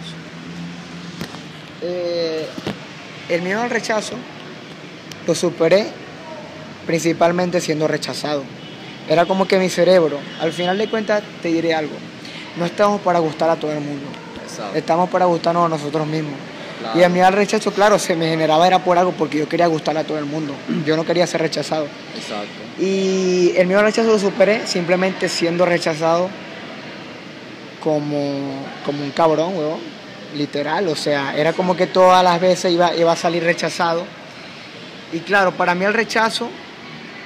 Eh, 1.82 2.46
el 3.30 3.42
miedo 3.42 3.62
al 3.62 3.72
rechazo 3.72 4.16
lo 5.26 5.34
superé 5.34 5.88
principalmente 6.86 7.62
siendo 7.62 7.88
rechazado. 7.88 8.44
Era 9.12 9.26
como 9.26 9.46
que 9.46 9.60
mi 9.60 9.68
cerebro, 9.68 10.20
al 10.40 10.54
final 10.54 10.78
de 10.78 10.90
cuentas 10.90 11.22
te 11.42 11.50
diré 11.50 11.74
algo, 11.74 11.92
no 12.56 12.66
estamos 12.66 13.02
para 13.02 13.20
gustar 13.20 13.50
a 13.50 13.58
todo 13.58 13.70
el 13.74 13.82
mundo, 13.82 14.06
estamos 14.74 15.10
para 15.10 15.26
gustarnos 15.26 15.66
a 15.66 15.68
nosotros 15.68 16.08
mismos. 16.08 16.36
Y 16.96 17.04
a 17.04 17.10
mí 17.10 17.20
al 17.20 17.34
rechazo, 17.34 17.74
claro, 17.74 18.00
se 18.00 18.16
me 18.16 18.30
generaba 18.30 18.66
era 18.66 18.80
por 18.80 18.98
algo 18.98 19.12
porque 19.12 19.38
yo 19.40 19.50
quería 19.50 19.68
gustar 19.68 19.98
a 19.98 20.06
todo 20.06 20.18
el 20.18 20.24
mundo, 20.24 20.56
yo 20.86 20.96
no 20.96 21.04
quería 21.04 21.28
ser 21.28 21.42
rechazado. 21.42 21.88
Y 22.80 23.52
el 23.58 23.70
al 23.76 23.84
rechazo 23.84 24.08
lo 24.08 24.18
superé 24.18 24.66
simplemente 24.66 25.28
siendo 25.28 25.66
rechazado 25.66 26.30
como, 27.84 28.64
como 28.86 29.04
un 29.04 29.12
cabrón, 29.12 29.58
weón, 29.58 29.80
literal, 30.38 30.88
o 30.88 30.96
sea, 30.96 31.36
era 31.36 31.52
como 31.52 31.76
que 31.76 31.86
todas 31.86 32.24
las 32.24 32.40
veces 32.40 32.72
iba, 32.72 32.96
iba 32.96 33.12
a 33.12 33.18
salir 33.18 33.44
rechazado. 33.44 34.06
Y 35.12 35.20
claro, 35.20 35.52
para 35.52 35.76
mí 35.76 35.84
el 35.84 35.94
rechazo 35.94 36.48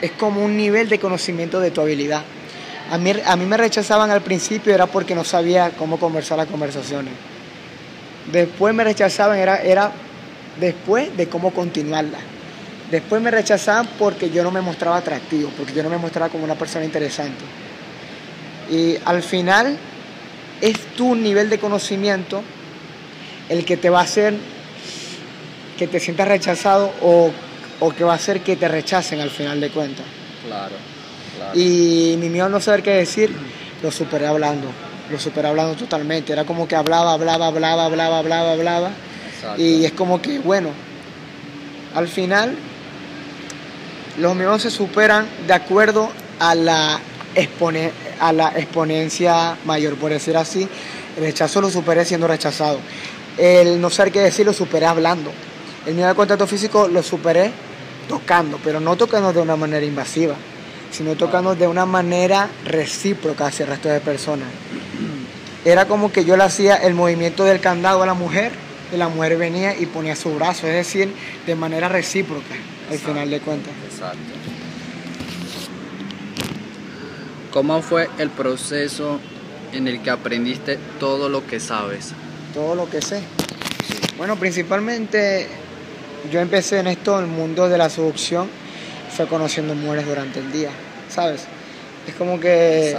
es 0.01 0.11
como 0.11 0.43
un 0.43 0.57
nivel 0.57 0.89
de 0.89 0.99
conocimiento 0.99 1.59
de 1.59 1.71
tu 1.71 1.81
habilidad. 1.81 2.23
A 2.91 2.97
mí, 2.97 3.13
a 3.25 3.35
mí 3.35 3.45
me 3.45 3.57
rechazaban 3.57 4.11
al 4.11 4.21
principio 4.21 4.73
era 4.73 4.85
porque 4.85 5.15
no 5.15 5.23
sabía 5.23 5.71
cómo 5.71 5.97
conversar 5.97 6.37
las 6.37 6.47
conversaciones. 6.47 7.13
Después 8.31 8.73
me 8.73 8.83
rechazaban 8.83 9.37
era, 9.37 9.57
era 9.57 9.91
después 10.59 11.15
de 11.15 11.27
cómo 11.27 11.51
continuarla. 11.51 12.19
Después 12.91 13.21
me 13.21 13.31
rechazaban 13.31 13.87
porque 13.97 14.29
yo 14.29 14.43
no 14.43 14.51
me 14.51 14.61
mostraba 14.61 14.97
atractivo, 14.97 15.49
porque 15.57 15.73
yo 15.73 15.81
no 15.81 15.89
me 15.89 15.97
mostraba 15.97 16.29
como 16.29 16.43
una 16.43 16.55
persona 16.55 16.85
interesante. 16.85 17.43
Y 18.69 18.97
al 19.05 19.23
final 19.23 19.77
es 20.61 20.77
tu 20.95 21.15
nivel 21.15 21.49
de 21.49 21.59
conocimiento 21.59 22.41
el 23.49 23.65
que 23.65 23.77
te 23.77 23.89
va 23.89 23.99
a 23.99 24.03
hacer 24.03 24.35
que 25.77 25.87
te 25.87 25.99
sientas 25.99 26.27
rechazado 26.27 26.93
o 27.01 27.31
o 27.79 27.91
que 27.91 28.03
va 28.03 28.13
a 28.13 28.15
hacer 28.15 28.41
que 28.41 28.55
te 28.55 28.67
rechacen 28.67 29.19
al 29.19 29.29
final 29.29 29.59
de 29.59 29.69
cuentas. 29.69 30.05
Claro, 30.45 30.75
Y 31.53 32.15
mi 32.19 32.29
miedo 32.29 32.49
no 32.49 32.59
saber 32.59 32.83
qué 32.83 32.91
decir, 32.91 33.35
lo 33.81 33.91
superé 33.91 34.27
hablando, 34.27 34.67
lo 35.09 35.19
superé 35.19 35.47
hablando 35.47 35.75
totalmente. 35.75 36.33
Era 36.33 36.45
como 36.45 36.67
que 36.67 36.75
hablaba, 36.75 37.13
hablaba, 37.13 37.47
hablaba, 37.47 37.85
hablaba, 37.85 38.19
hablaba, 38.19 38.51
hablaba. 38.51 38.91
Y 39.57 39.85
es 39.85 39.91
como 39.91 40.21
que, 40.21 40.39
bueno, 40.39 40.69
al 41.93 42.07
final 42.07 42.55
los 44.17 44.35
miedos 44.35 44.61
se 44.61 44.71
superan 44.71 45.27
de 45.45 45.53
acuerdo 45.53 46.09
a 46.39 46.55
la, 46.55 46.99
a 48.19 48.33
la 48.33 48.47
exponencia 48.55 49.57
mayor, 49.65 49.95
por 49.95 50.11
decir 50.11 50.37
así. 50.37 50.67
El 51.17 51.23
rechazo 51.23 51.61
lo 51.61 51.69
superé 51.69 52.05
siendo 52.05 52.27
rechazado. 52.27 52.79
El 53.37 53.79
no 53.81 53.89
saber 53.89 54.13
qué 54.13 54.19
decir 54.21 54.45
lo 54.45 54.53
superé 54.53 54.85
hablando. 54.85 55.31
El 55.85 55.93
miedo 55.93 56.09
al 56.09 56.15
contacto 56.15 56.47
físico 56.47 56.87
lo 56.87 57.03
superé 57.03 57.51
tocando, 58.07 58.59
pero 58.63 58.79
no 58.79 58.95
tocando 58.95 59.31
de 59.33 59.39
una 59.39 59.55
manera 59.55 59.85
invasiva, 59.85 60.35
sino 60.91 61.15
tocando 61.15 61.55
de 61.55 61.67
una 61.67 61.85
manera 61.85 62.49
recíproca 62.65 63.47
hacia 63.47 63.63
el 63.63 63.69
resto 63.69 63.89
de 63.89 63.99
personas. 63.99 64.47
Era 65.63 65.87
como 65.87 66.11
que 66.11 66.25
yo 66.25 66.37
le 66.37 66.43
hacía 66.43 66.75
el 66.75 66.93
movimiento 66.93 67.43
del 67.43 67.59
candado 67.59 68.03
a 68.03 68.05
la 68.05 68.13
mujer 68.13 68.51
y 68.93 68.97
la 68.97 69.07
mujer 69.07 69.37
venía 69.37 69.77
y 69.77 69.85
ponía 69.85 70.15
su 70.15 70.33
brazo, 70.35 70.67
es 70.67 70.73
decir, 70.73 71.13
de 71.45 71.55
manera 71.55 71.89
recíproca, 71.89 72.55
al 72.89 72.97
final 72.97 73.29
de 73.29 73.39
cuentas. 73.39 73.73
Exacto. 73.85 74.17
¿Cómo 77.51 77.81
fue 77.81 78.09
el 78.19 78.29
proceso 78.29 79.19
en 79.71 79.87
el 79.87 80.01
que 80.01 80.09
aprendiste 80.09 80.77
todo 80.99 81.29
lo 81.29 81.45
que 81.47 81.59
sabes? 81.59 82.11
Todo 82.53 82.75
lo 82.75 82.89
que 82.89 83.01
sé. 83.01 83.21
Bueno, 84.17 84.35
principalmente 84.35 85.47
yo 86.31 86.39
empecé 86.39 86.79
en 86.79 86.87
esto, 86.87 87.19
el 87.19 87.27
mundo 87.27 87.67
de 87.69 87.77
la 87.77 87.89
seducción, 87.89 88.49
fue 89.15 89.27
conociendo 89.27 89.75
mujeres 89.75 90.05
durante 90.07 90.39
el 90.39 90.51
día, 90.51 90.69
¿sabes? 91.09 91.45
Es 92.07 92.13
como 92.15 92.39
que 92.39 92.95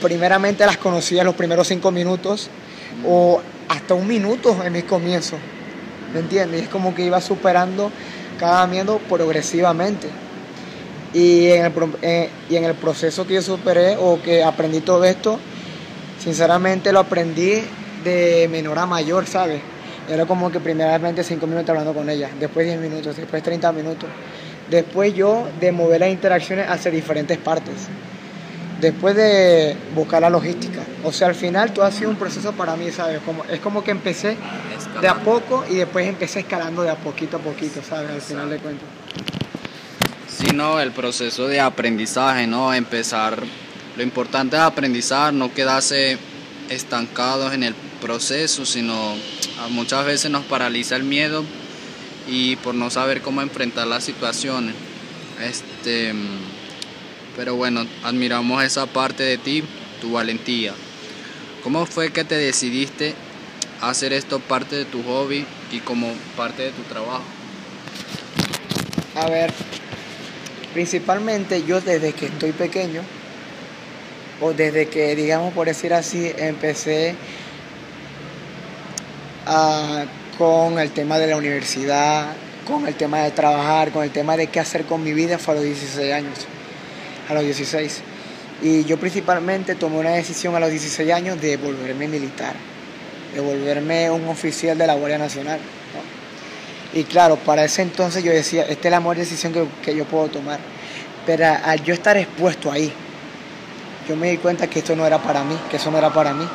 primeramente 0.00 0.66
las 0.66 0.76
conocía 0.76 1.22
los 1.24 1.34
primeros 1.34 1.68
cinco 1.68 1.90
minutos 1.90 2.50
o 3.06 3.40
hasta 3.68 3.94
un 3.94 4.06
minuto 4.06 4.62
en 4.64 4.72
mis 4.72 4.84
comienzos, 4.84 5.38
¿me 6.12 6.20
entiendes? 6.20 6.62
es 6.62 6.68
como 6.68 6.94
que 6.94 7.04
iba 7.04 7.20
superando 7.20 7.90
cada 8.38 8.66
miedo 8.66 8.98
progresivamente. 9.08 10.08
Y 11.14 11.48
en, 11.48 11.66
el, 11.66 11.72
eh, 12.00 12.30
y 12.48 12.56
en 12.56 12.64
el 12.64 12.74
proceso 12.74 13.26
que 13.26 13.34
yo 13.34 13.42
superé 13.42 13.96
o 13.98 14.20
que 14.22 14.42
aprendí 14.42 14.80
todo 14.80 15.04
esto, 15.04 15.38
sinceramente 16.22 16.90
lo 16.90 17.00
aprendí 17.00 17.62
de 18.02 18.48
menor 18.50 18.78
a 18.78 18.86
mayor, 18.86 19.26
¿sabes? 19.26 19.60
Era 20.08 20.26
como 20.26 20.50
que 20.50 20.60
primeramente 20.60 21.22
5 21.22 21.46
minutos 21.46 21.70
hablando 21.70 21.94
con 21.94 22.08
ella, 22.10 22.30
después 22.38 22.66
10 22.66 22.80
minutos, 22.80 23.16
después 23.16 23.42
30 23.42 23.72
minutos. 23.72 24.08
Después 24.70 25.14
yo 25.14 25.48
de 25.60 25.72
mover 25.72 26.00
las 26.00 26.10
interacciones 26.10 26.68
hacia 26.68 26.90
diferentes 26.90 27.38
partes. 27.38 27.74
Después 28.80 29.14
de 29.14 29.76
buscar 29.94 30.22
la 30.22 30.30
logística. 30.30 30.80
O 31.04 31.12
sea, 31.12 31.28
al 31.28 31.34
final 31.34 31.72
todo 31.72 31.84
ha 31.84 31.92
sido 31.92 32.10
un 32.10 32.16
proceso 32.16 32.52
para 32.52 32.74
mí, 32.74 32.90
¿sabes? 32.90 33.20
Como, 33.24 33.44
es 33.44 33.60
como 33.60 33.84
que 33.84 33.92
empecé 33.92 34.36
de 35.00 35.08
a 35.08 35.14
poco 35.16 35.64
y 35.70 35.76
después 35.76 36.06
empecé 36.06 36.40
escalando 36.40 36.82
de 36.82 36.90
a 36.90 36.96
poquito 36.96 37.36
a 37.36 37.40
poquito, 37.40 37.80
¿sabes? 37.88 38.10
Al 38.10 38.20
final 38.20 38.50
de 38.50 38.58
cuentas. 38.58 38.88
Sí, 40.28 40.46
no, 40.54 40.80
el 40.80 40.90
proceso 40.90 41.46
de 41.46 41.60
aprendizaje, 41.60 42.46
¿no? 42.46 42.74
Empezar. 42.74 43.42
Lo 43.96 44.02
importante 44.02 44.56
es 44.56 44.62
aprendizar, 44.62 45.32
no 45.32 45.52
quedarse 45.52 46.18
estancados 46.70 47.52
en 47.52 47.62
el 47.62 47.74
proceso, 48.00 48.64
sino 48.64 49.14
muchas 49.68 50.04
veces 50.04 50.30
nos 50.30 50.44
paraliza 50.44 50.96
el 50.96 51.04
miedo 51.04 51.44
y 52.28 52.56
por 52.56 52.74
no 52.74 52.90
saber 52.90 53.20
cómo 53.22 53.42
enfrentar 53.42 53.86
las 53.86 54.04
situaciones. 54.04 54.74
Este, 55.40 56.12
pero 57.36 57.56
bueno, 57.56 57.86
admiramos 58.02 58.62
esa 58.62 58.86
parte 58.86 59.22
de 59.22 59.38
ti, 59.38 59.64
tu 60.00 60.12
valentía. 60.12 60.74
¿Cómo 61.62 61.86
fue 61.86 62.12
que 62.12 62.24
te 62.24 62.36
decidiste 62.36 63.14
hacer 63.80 64.12
esto 64.12 64.40
parte 64.40 64.76
de 64.76 64.84
tu 64.84 65.02
hobby 65.02 65.46
y 65.70 65.78
como 65.78 66.12
parte 66.36 66.62
de 66.62 66.70
tu 66.70 66.82
trabajo? 66.82 67.24
A 69.14 69.28
ver, 69.28 69.52
principalmente 70.72 71.64
yo 71.64 71.80
desde 71.80 72.12
que 72.12 72.26
estoy 72.26 72.52
pequeño, 72.52 73.02
o 74.40 74.52
desde 74.52 74.88
que, 74.88 75.14
digamos 75.14 75.54
por 75.54 75.68
decir 75.68 75.94
así, 75.94 76.32
empecé 76.36 77.14
con 80.38 80.78
el 80.78 80.90
tema 80.90 81.18
de 81.18 81.26
la 81.28 81.36
universidad, 81.36 82.32
con 82.66 82.86
el 82.86 82.94
tema 82.94 83.20
de 83.20 83.30
trabajar, 83.30 83.90
con 83.90 84.04
el 84.04 84.10
tema 84.10 84.36
de 84.36 84.46
qué 84.46 84.60
hacer 84.60 84.84
con 84.84 85.02
mi 85.02 85.12
vida 85.12 85.38
fue 85.38 85.54
a 85.54 85.56
los 85.56 85.64
16 85.64 86.12
años, 86.12 86.46
a 87.28 87.34
los 87.34 87.42
16. 87.42 88.02
Y 88.62 88.84
yo 88.84 88.98
principalmente 88.98 89.74
tomé 89.74 89.98
una 89.98 90.10
decisión 90.10 90.54
a 90.54 90.60
los 90.60 90.70
16 90.70 91.10
años 91.12 91.40
de 91.40 91.56
volverme 91.56 92.06
militar, 92.06 92.54
de 93.34 93.40
volverme 93.40 94.10
un 94.10 94.28
oficial 94.28 94.78
de 94.78 94.86
la 94.86 94.94
Guardia 94.94 95.18
Nacional. 95.18 95.58
Y 96.94 97.04
claro, 97.04 97.36
para 97.36 97.64
ese 97.64 97.82
entonces 97.82 98.22
yo 98.22 98.32
decía, 98.32 98.64
esta 98.64 98.88
es 98.88 98.92
la 98.92 99.00
mejor 99.00 99.16
decisión 99.16 99.52
que, 99.52 99.66
que 99.82 99.96
yo 99.96 100.04
puedo 100.04 100.28
tomar. 100.28 100.60
Pero 101.24 101.46
al 101.64 101.82
yo 101.82 101.94
estar 101.94 102.16
expuesto 102.16 102.70
ahí, 102.70 102.92
yo 104.08 104.16
me 104.16 104.30
di 104.30 104.36
cuenta 104.36 104.68
que 104.68 104.80
esto 104.80 104.94
no 104.94 105.06
era 105.06 105.18
para 105.18 105.42
mí, 105.42 105.56
que 105.70 105.76
eso 105.76 105.90
no 105.90 105.98
era 105.98 106.12
para 106.12 106.34
mí. 106.34 106.46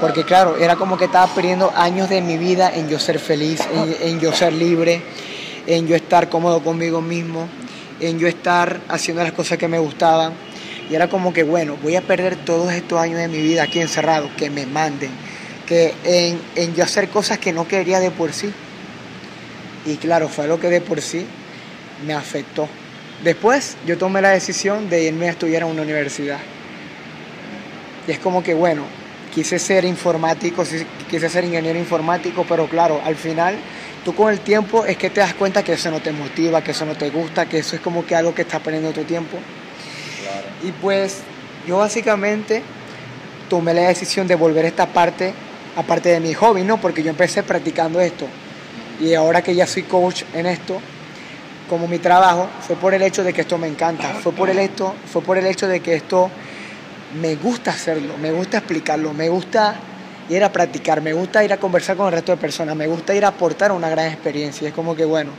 Porque 0.00 0.24
claro, 0.24 0.56
era 0.56 0.76
como 0.76 0.98
que 0.98 1.04
estaba 1.04 1.32
perdiendo 1.34 1.72
años 1.74 2.08
de 2.08 2.20
mi 2.20 2.36
vida 2.36 2.74
en 2.74 2.88
yo 2.88 2.98
ser 2.98 3.18
feliz, 3.18 3.60
en, 4.02 4.18
yo 4.20 4.32
ser 4.32 4.52
libre, 4.52 5.02
en 5.66 5.86
yo 5.86 5.94
estar 5.94 6.28
cómodo 6.28 6.62
conmigo 6.62 7.00
mismo, 7.00 7.48
en 8.00 8.18
yo 8.18 8.26
estar 8.26 8.80
haciendo 8.88 9.22
las 9.22 9.32
cosas 9.32 9.56
que 9.56 9.68
me 9.68 9.78
gustaban. 9.78 10.32
Y 10.90 10.94
era 10.94 11.08
como 11.08 11.32
que, 11.32 11.44
bueno, 11.44 11.78
voy 11.82 11.96
a 11.96 12.02
perder 12.02 12.36
todos 12.36 12.72
estos 12.72 12.98
años 13.00 13.18
de 13.18 13.28
mi 13.28 13.40
vida 13.40 13.62
aquí 13.62 13.80
encerrado, 13.80 14.28
que 14.36 14.50
me 14.50 14.66
manden, 14.66 15.10
que 15.66 15.94
en, 16.04 16.74
yo 16.74 16.84
hacer 16.84 17.08
cosas 17.08 17.38
que 17.38 17.52
no 17.52 17.66
quería 17.68 18.00
de 18.00 18.10
por 18.10 18.32
sí. 18.32 18.52
Y 19.86 19.96
claro, 19.96 20.28
fue 20.28 20.48
lo 20.48 20.58
que 20.58 20.68
de 20.68 20.80
por 20.80 21.00
sí 21.00 21.24
me 22.04 22.14
afectó. 22.14 22.68
Después 23.22 23.76
yo 23.86 23.96
tomé 23.96 24.20
la 24.20 24.30
decisión 24.30 24.90
de 24.90 25.04
irme 25.04 25.28
a 25.28 25.30
estudiar 25.30 25.62
a 25.62 25.66
una 25.66 25.82
universidad. 25.82 26.40
Y 28.06 28.10
es 28.10 28.18
como 28.18 28.42
que, 28.42 28.52
bueno, 28.52 28.82
quise 29.34 29.58
ser 29.58 29.84
informático, 29.84 30.62
quise 31.10 31.28
ser 31.28 31.44
ingeniero 31.44 31.78
informático, 31.78 32.46
pero 32.48 32.68
claro, 32.68 33.00
al 33.04 33.16
final 33.16 33.56
tú 34.04 34.14
con 34.14 34.32
el 34.32 34.40
tiempo 34.40 34.84
es 34.84 34.96
que 34.96 35.10
te 35.10 35.20
das 35.20 35.34
cuenta 35.34 35.64
que 35.64 35.72
eso 35.72 35.90
no 35.90 36.00
te 36.00 36.12
motiva, 36.12 36.62
que 36.62 36.70
eso 36.70 36.86
no 36.86 36.94
te 36.94 37.10
gusta, 37.10 37.46
que 37.46 37.58
eso 37.58 37.74
es 37.74 37.82
como 37.82 38.06
que 38.06 38.14
algo 38.14 38.34
que 38.34 38.42
estás 38.42 38.60
perdiendo 38.60 38.92
tu 38.92 39.02
tiempo. 39.02 39.36
Y 40.62 40.70
pues 40.72 41.18
yo 41.66 41.78
básicamente 41.78 42.62
tomé 43.48 43.74
la 43.74 43.88
decisión 43.88 44.26
de 44.28 44.36
volver 44.36 44.64
a 44.66 44.68
esta 44.68 44.86
parte, 44.86 45.34
aparte 45.76 46.10
de 46.10 46.20
mi 46.20 46.32
hobby, 46.34 46.62
¿no? 46.62 46.80
Porque 46.80 47.02
yo 47.02 47.10
empecé 47.10 47.42
practicando 47.42 48.00
esto. 48.00 48.26
Y 49.00 49.14
ahora 49.14 49.42
que 49.42 49.54
ya 49.54 49.66
soy 49.66 49.82
coach 49.82 50.22
en 50.32 50.46
esto, 50.46 50.80
como 51.68 51.88
mi 51.88 51.98
trabajo, 51.98 52.48
fue 52.66 52.76
por 52.76 52.94
el 52.94 53.02
hecho 53.02 53.24
de 53.24 53.32
que 53.32 53.40
esto 53.40 53.58
me 53.58 53.66
encanta, 53.66 54.14
fue 54.22 54.32
por 54.32 54.48
el, 54.48 54.58
esto, 54.58 54.94
fue 55.12 55.22
por 55.22 55.38
el 55.38 55.46
hecho 55.46 55.66
de 55.66 55.80
que 55.80 55.94
esto 55.94 56.30
me 57.20 57.36
gusta 57.36 57.70
hacerlo, 57.70 58.16
me 58.18 58.32
gusta 58.32 58.58
explicarlo, 58.58 59.12
me 59.12 59.28
gusta 59.28 59.76
ir 60.28 60.42
a 60.42 60.50
practicar, 60.50 61.00
me 61.02 61.12
gusta 61.12 61.44
ir 61.44 61.52
a 61.52 61.58
conversar 61.58 61.96
con 61.96 62.06
el 62.06 62.12
resto 62.12 62.32
de 62.32 62.38
personas, 62.38 62.74
me 62.76 62.86
gusta 62.86 63.14
ir 63.14 63.24
a 63.24 63.28
aportar 63.28 63.72
una 63.72 63.88
gran 63.88 64.10
experiencia. 64.10 64.68
Es 64.68 64.74
como 64.74 64.96
que, 64.96 65.04
bueno, 65.04 65.30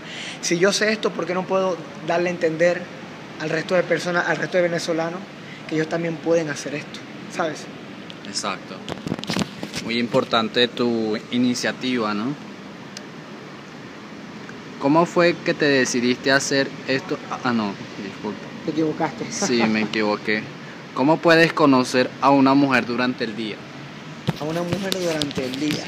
si 0.41 0.57
yo 0.57 0.71
sé 0.71 0.91
esto, 0.91 1.11
¿por 1.11 1.25
qué 1.25 1.33
no 1.33 1.45
puedo 1.45 1.77
darle 2.07 2.29
a 2.29 2.31
entender 2.31 2.81
al 3.41 3.49
resto 3.49 3.75
de 3.75 3.83
personas, 3.83 4.27
al 4.27 4.37
resto 4.37 4.57
de 4.57 4.63
venezolanos, 4.63 5.19
que 5.67 5.75
ellos 5.75 5.89
también 5.89 6.15
pueden 6.17 6.49
hacer 6.49 6.75
esto? 6.75 6.99
¿Sabes? 7.35 7.63
Exacto. 8.27 8.75
Muy 9.83 9.99
importante 9.99 10.67
tu 10.67 11.17
iniciativa, 11.31 12.13
¿no? 12.13 12.33
¿Cómo 14.79 15.05
fue 15.05 15.35
que 15.43 15.53
te 15.53 15.65
decidiste 15.65 16.31
a 16.31 16.35
hacer 16.35 16.67
esto? 16.87 17.17
Ah, 17.43 17.51
no, 17.51 17.73
disculpa. 18.03 18.39
Te 18.65 18.71
equivocaste. 18.71 19.31
Sí, 19.31 19.63
me 19.63 19.81
equivoqué. 19.83 20.43
¿Cómo 20.95 21.17
puedes 21.17 21.51
conocer 21.51 22.09
a 22.21 22.29
una 22.29 22.53
mujer 22.53 22.85
durante 22.85 23.25
el 23.25 23.35
día? 23.35 23.57
A 24.39 24.45
una 24.45 24.63
mujer 24.63 24.97
durante 24.97 25.43
el 25.43 25.59
día. 25.59 25.83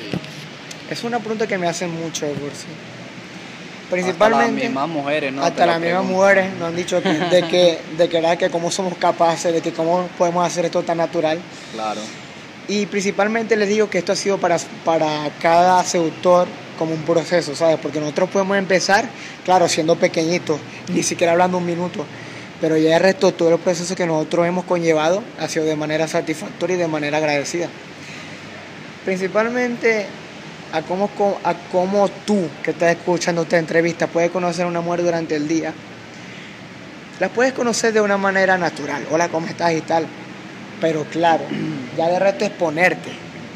Es 0.91 1.05
una 1.05 1.19
pregunta 1.19 1.47
que 1.47 1.57
me 1.57 1.65
hacen 1.65 1.91
mucho 1.91 2.25
de 2.25 2.33
por 2.33 2.51
sí. 2.51 2.67
Principalmente. 3.89 4.43
Hasta 4.43 4.51
las 4.51 4.63
mismas 4.65 4.89
mujeres, 4.89 5.31
¿no? 5.33 5.43
Hasta 5.43 5.65
las 5.65 5.79
mismas 5.79 6.03
mujeres 6.03 6.53
nos 6.55 6.67
han 6.67 6.75
dicho 6.75 7.01
que, 7.01 7.09
de 7.31 7.47
que, 7.47 7.79
de 7.97 8.09
que, 8.09 8.37
que 8.37 8.49
cómo 8.49 8.69
somos 8.69 8.97
capaces, 8.97 9.53
de 9.53 9.61
que 9.61 9.71
cómo 9.71 10.09
podemos 10.17 10.45
hacer 10.45 10.65
esto 10.65 10.83
tan 10.83 10.97
natural. 10.97 11.39
Claro. 11.73 12.01
Y 12.67 12.85
principalmente 12.87 13.55
les 13.55 13.69
digo 13.69 13.89
que 13.89 13.99
esto 13.99 14.11
ha 14.11 14.15
sido 14.17 14.37
para, 14.39 14.57
para 14.83 15.31
cada 15.41 15.81
seductor 15.85 16.49
como 16.77 16.93
un 16.93 17.03
proceso, 17.03 17.55
¿sabes? 17.55 17.77
Porque 17.81 18.01
nosotros 18.01 18.29
podemos 18.29 18.57
empezar, 18.57 19.07
claro, 19.45 19.69
siendo 19.69 19.95
pequeñitos, 19.95 20.59
ni 20.93 21.01
siquiera 21.01 21.31
hablando 21.31 21.59
un 21.59 21.65
minuto, 21.65 22.05
pero 22.59 22.77
ya 22.77 22.97
el 22.97 23.03
resto, 23.03 23.33
todo 23.33 23.53
el 23.53 23.59
proceso 23.59 23.95
que 23.95 24.05
nosotros 24.05 24.47
hemos 24.47 24.65
conllevado 24.65 25.23
ha 25.39 25.47
sido 25.47 25.65
de 25.65 25.75
manera 25.75 26.07
satisfactoria 26.07 26.75
y 26.75 26.79
de 26.79 26.87
manera 26.87 27.17
agradecida. 27.17 27.67
Principalmente 29.05 30.07
a 30.73 30.81
cómo, 30.81 31.09
a 31.43 31.53
cómo 31.71 32.09
tú, 32.25 32.49
que 32.63 32.71
estás 32.71 32.91
escuchando 32.91 33.43
esta 33.43 33.57
entrevista, 33.57 34.07
puedes 34.07 34.31
conocer 34.31 34.65
a 34.65 34.67
una 34.67 34.81
mujer 34.81 35.03
durante 35.03 35.35
el 35.35 35.47
día. 35.47 35.73
La 37.19 37.29
puedes 37.29 37.53
conocer 37.53 37.93
de 37.93 38.01
una 38.01 38.17
manera 38.17 38.57
natural, 38.57 39.05
hola, 39.11 39.29
¿cómo 39.29 39.47
estás 39.47 39.73
y 39.73 39.81
tal? 39.81 40.05
Pero 40.81 41.03
claro, 41.05 41.43
ya 41.97 42.07
de 42.09 42.19
resto 42.19 42.45
es 42.45 42.51
ponerte, 42.51 43.09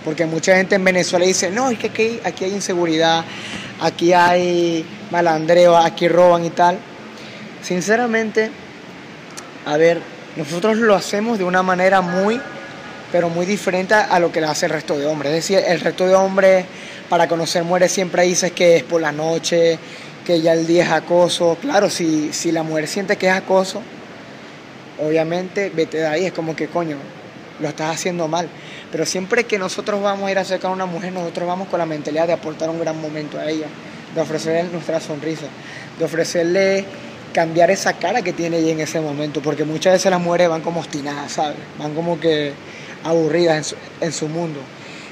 porque 0.04 0.26
mucha 0.26 0.56
gente 0.56 0.76
en 0.76 0.84
Venezuela 0.84 1.26
dice, 1.26 1.52
no, 1.52 1.70
es 1.70 1.78
que 1.78 1.88
aquí, 1.88 2.20
aquí 2.24 2.46
hay 2.46 2.54
inseguridad, 2.54 3.24
aquí 3.80 4.14
hay 4.14 4.86
malandreo, 5.12 5.78
aquí 5.78 6.08
roban 6.08 6.46
y 6.46 6.50
tal. 6.50 6.80
Sinceramente, 7.62 8.50
a 9.66 9.78
ver, 9.78 10.02
nosotros 10.36 10.78
lo 10.78 10.96
hacemos 10.96 11.38
de 11.38 11.44
una 11.44 11.62
manera 11.62 12.02
muy, 12.02 12.40
pero 13.12 13.30
muy 13.30 13.46
diferente 13.46 13.94
a 13.94 14.20
lo 14.20 14.32
que 14.32 14.40
hace 14.40 14.66
el 14.66 14.72
resto 14.72 14.98
de 14.98 15.06
hombres. 15.06 15.32
Es 15.32 15.48
decir, 15.48 15.64
el 15.68 15.80
resto 15.80 16.08
de 16.08 16.16
hombres 16.16 16.66
para 17.10 17.28
conocer 17.28 17.64
mujeres 17.64 17.92
siempre 17.92 18.24
dices 18.24 18.52
que 18.54 18.78
es 18.78 18.84
por 18.84 19.02
la 19.02 19.12
noche, 19.12 19.78
que 20.26 20.42
ya 20.42 20.54
el 20.54 20.66
día 20.66 20.84
es 20.84 20.92
acoso. 20.92 21.58
Claro, 21.62 21.90
si, 21.90 22.32
si 22.34 22.52
la 22.52 22.64
mujer 22.64 22.88
siente 22.88 23.18
que 23.18 23.28
es 23.28 23.34
acoso, 23.34 23.82
obviamente 25.00 25.70
vete 25.70 25.98
de 25.98 26.08
ahí, 26.08 26.26
es 26.26 26.34
como 26.34 26.56
que 26.56 26.68
coño, 26.68 26.98
lo 27.60 27.68
estás 27.68 27.94
haciendo 27.94 28.28
mal. 28.28 28.48
Pero 28.92 29.06
siempre 29.06 29.44
que 29.44 29.60
nosotros 29.60 30.02
vamos 30.02 30.28
a 30.28 30.32
ir 30.32 30.38
a 30.38 30.42
acercar 30.42 30.72
a 30.72 30.74
una 30.74 30.86
mujer, 30.86 31.14
nosotros 31.14 31.48
vamos 31.48 31.68
con 31.68 31.80
la 31.80 31.86
mentalidad 31.86 32.28
de 32.28 32.34
aportar 32.34 32.70
un 32.70 32.80
gran 32.80 33.00
momento 33.00 33.38
a 33.38 33.50
ella, 33.50 33.68
de 34.16 34.22
ofrecerle 34.22 34.64
nuestra 34.72 35.00
sonrisa, 35.00 35.46
de 36.00 36.06
ofrecerle 36.06 36.86
cambiar 37.32 37.72
esa 37.72 37.94
cara 37.94 38.22
que 38.22 38.34
tiene 38.34 38.58
ella 38.58 38.72
en 38.72 38.80
ese 38.80 39.00
momento, 39.00 39.42
porque 39.42 39.64
muchas 39.64 39.94
veces 39.94 40.12
las 40.12 40.22
mujeres 40.22 40.50
van 40.50 40.62
como 40.62 40.80
obstinadas, 40.80 41.32
¿sabes? 41.34 41.58
Van 41.80 41.94
como 41.94 42.20
que 42.20 42.54
aburridas 43.04 43.76
en 44.02 44.12
su, 44.12 44.20
su 44.20 44.28
mundo. 44.28 44.60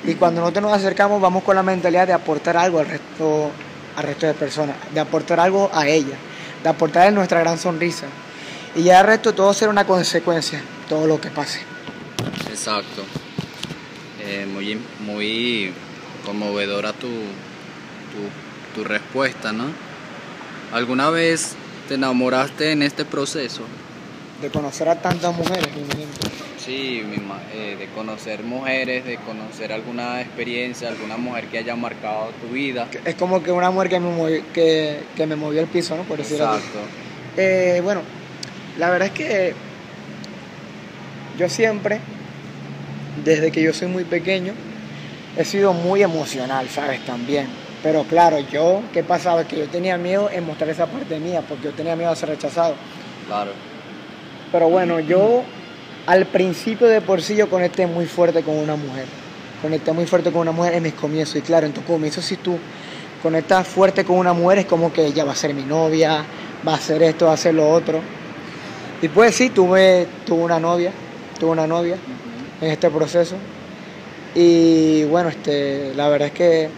Y 0.03 0.15
cuando 0.15 0.41
nosotros 0.41 0.63
nos 0.63 0.73
acercamos, 0.73 1.21
vamos 1.21 1.43
con 1.43 1.55
la 1.55 1.63
mentalidad 1.63 2.07
de 2.07 2.13
aportar 2.13 2.55
algo 2.57 2.79
al 2.79 2.87
resto, 2.87 3.51
al 3.95 4.03
resto 4.03 4.27
de 4.27 4.33
personas, 4.33 4.75
de 4.93 4.99
aportar 4.99 5.39
algo 5.39 5.69
a 5.73 5.87
ella, 5.87 6.15
de 6.63 6.69
aportar 6.69 7.11
nuestra 7.11 7.39
gran 7.41 7.57
sonrisa. 7.57 8.05
Y 8.75 8.83
ya 8.83 9.01
el 9.01 9.07
resto 9.07 9.33
todo 9.33 9.53
será 9.53 9.71
una 9.71 9.85
consecuencia, 9.85 10.61
todo 10.87 11.07
lo 11.07 11.19
que 11.19 11.29
pase. 11.29 11.59
Exacto. 12.49 13.03
Eh, 14.21 14.45
muy, 14.45 14.79
muy 14.99 15.73
conmovedora 16.25 16.93
tu, 16.93 17.07
tu, 18.75 18.83
respuesta, 18.83 19.51
¿no? 19.51 19.65
¿Alguna 20.71 21.09
vez 21.09 21.55
te 21.89 21.95
enamoraste 21.95 22.71
en 22.71 22.83
este 22.83 23.03
proceso? 23.03 23.63
De 24.43 24.49
conocer 24.49 24.87
a 24.87 25.01
tantas 25.01 25.35
mujeres, 25.35 25.67
Sí, 26.63 27.01
eh, 27.53 27.75
de 27.79 27.87
conocer 27.95 28.43
mujeres, 28.43 29.03
de 29.05 29.17
conocer 29.17 29.73
alguna 29.73 30.21
experiencia, 30.21 30.89
alguna 30.89 31.17
mujer 31.17 31.47
que 31.47 31.57
haya 31.57 31.75
marcado 31.75 32.29
tu 32.41 32.53
vida. 32.53 32.87
Es 33.05 33.15
como 33.15 33.41
que 33.41 33.51
una 33.51 33.71
mujer 33.71 33.89
que 33.89 33.99
me 33.99 34.15
movió, 34.15 34.43
que, 34.53 35.25
me 35.25 35.35
movió 35.35 35.61
el 35.61 35.67
piso, 35.67 35.97
¿no? 35.97 36.03
Por 36.03 36.19
decirlo 36.19 36.53
Exacto. 36.53 36.79
Eh, 37.37 37.81
bueno, 37.83 38.01
la 38.77 38.91
verdad 38.91 39.07
es 39.07 39.13
que 39.13 39.53
yo 41.39 41.49
siempre 41.49 41.99
desde 43.25 43.51
que 43.51 43.63
yo 43.63 43.73
soy 43.73 43.87
muy 43.87 44.03
pequeño, 44.03 44.53
he 45.37 45.43
sido 45.43 45.73
muy 45.73 46.03
emocional, 46.03 46.69
¿sabes? 46.69 47.03
También. 47.03 47.47
Pero 47.81 48.03
claro, 48.03 48.39
yo, 48.39 48.81
¿qué 48.93 49.03
pasaba? 49.03 49.45
Que 49.45 49.57
yo 49.57 49.67
tenía 49.67 49.97
miedo 49.97 50.29
en 50.29 50.45
mostrar 50.45 50.69
esa 50.69 50.85
parte 50.85 51.19
mía, 51.19 51.41
porque 51.47 51.65
yo 51.65 51.71
tenía 51.71 51.95
miedo 51.95 52.11
a 52.11 52.15
ser 52.15 52.29
rechazado. 52.29 52.75
Claro. 53.27 53.51
Pero 54.51 54.69
bueno, 54.69 54.99
yo 54.99 55.43
al 56.05 56.25
principio 56.25 56.87
de 56.87 57.01
por 57.01 57.21
sí 57.21 57.35
yo 57.35 57.49
conecté 57.49 57.87
muy 57.87 58.05
fuerte 58.05 58.43
con 58.43 58.55
una 58.55 58.75
mujer. 58.75 59.05
Conecté 59.61 59.91
muy 59.93 60.05
fuerte 60.05 60.31
con 60.31 60.41
una 60.41 60.51
mujer 60.51 60.73
en 60.73 60.83
mis 60.83 60.93
comienzos. 60.93 61.37
Y 61.37 61.41
claro, 61.41 61.67
en 61.67 61.73
tu 61.73 61.83
comienzo, 61.83 62.21
si 62.21 62.35
tú 62.37 62.57
conectas 63.23 63.67
fuerte 63.67 64.03
con 64.03 64.17
una 64.17 64.33
mujer, 64.33 64.59
es 64.59 64.65
como 64.65 64.91
que 64.91 65.05
ella 65.05 65.23
va 65.23 65.31
a 65.33 65.35
ser 65.35 65.53
mi 65.53 65.63
novia, 65.63 66.25
va 66.67 66.73
a 66.73 66.75
hacer 66.75 67.01
esto, 67.03 67.25
va 67.25 67.31
a 67.31 67.33
hacer 67.35 67.53
lo 67.53 67.69
otro. 67.69 68.01
Y 69.01 69.07
pues 69.07 69.35
sí, 69.35 69.49
tuve, 69.49 70.07
tuve 70.25 70.43
una 70.43 70.59
novia, 70.59 70.91
tuve 71.39 71.51
una 71.51 71.67
novia 71.67 71.95
en 72.59 72.71
este 72.71 72.89
proceso. 72.89 73.35
Y 74.35 75.03
bueno, 75.05 75.29
este, 75.29 75.93
la 75.95 76.09
verdad 76.09 76.27
es 76.27 76.33
que 76.33 76.69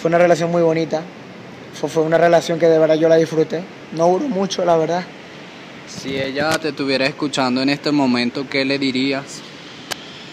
fue 0.00 0.08
una 0.08 0.18
relación 0.18 0.50
muy 0.50 0.62
bonita. 0.62 1.02
Fue, 1.74 2.02
una 2.02 2.16
relación 2.16 2.58
que 2.58 2.66
de 2.66 2.78
verdad 2.78 2.94
yo 2.94 3.08
la 3.08 3.16
disfruté. 3.16 3.62
No 3.92 4.08
duró 4.08 4.28
mucho, 4.28 4.64
la 4.64 4.76
verdad. 4.76 5.04
Si 5.86 6.16
ella 6.16 6.50
te 6.58 6.68
estuviera 6.68 7.04
escuchando 7.06 7.60
en 7.60 7.68
este 7.68 7.90
momento, 7.90 8.46
¿qué 8.48 8.64
le 8.64 8.78
dirías? 8.78 9.40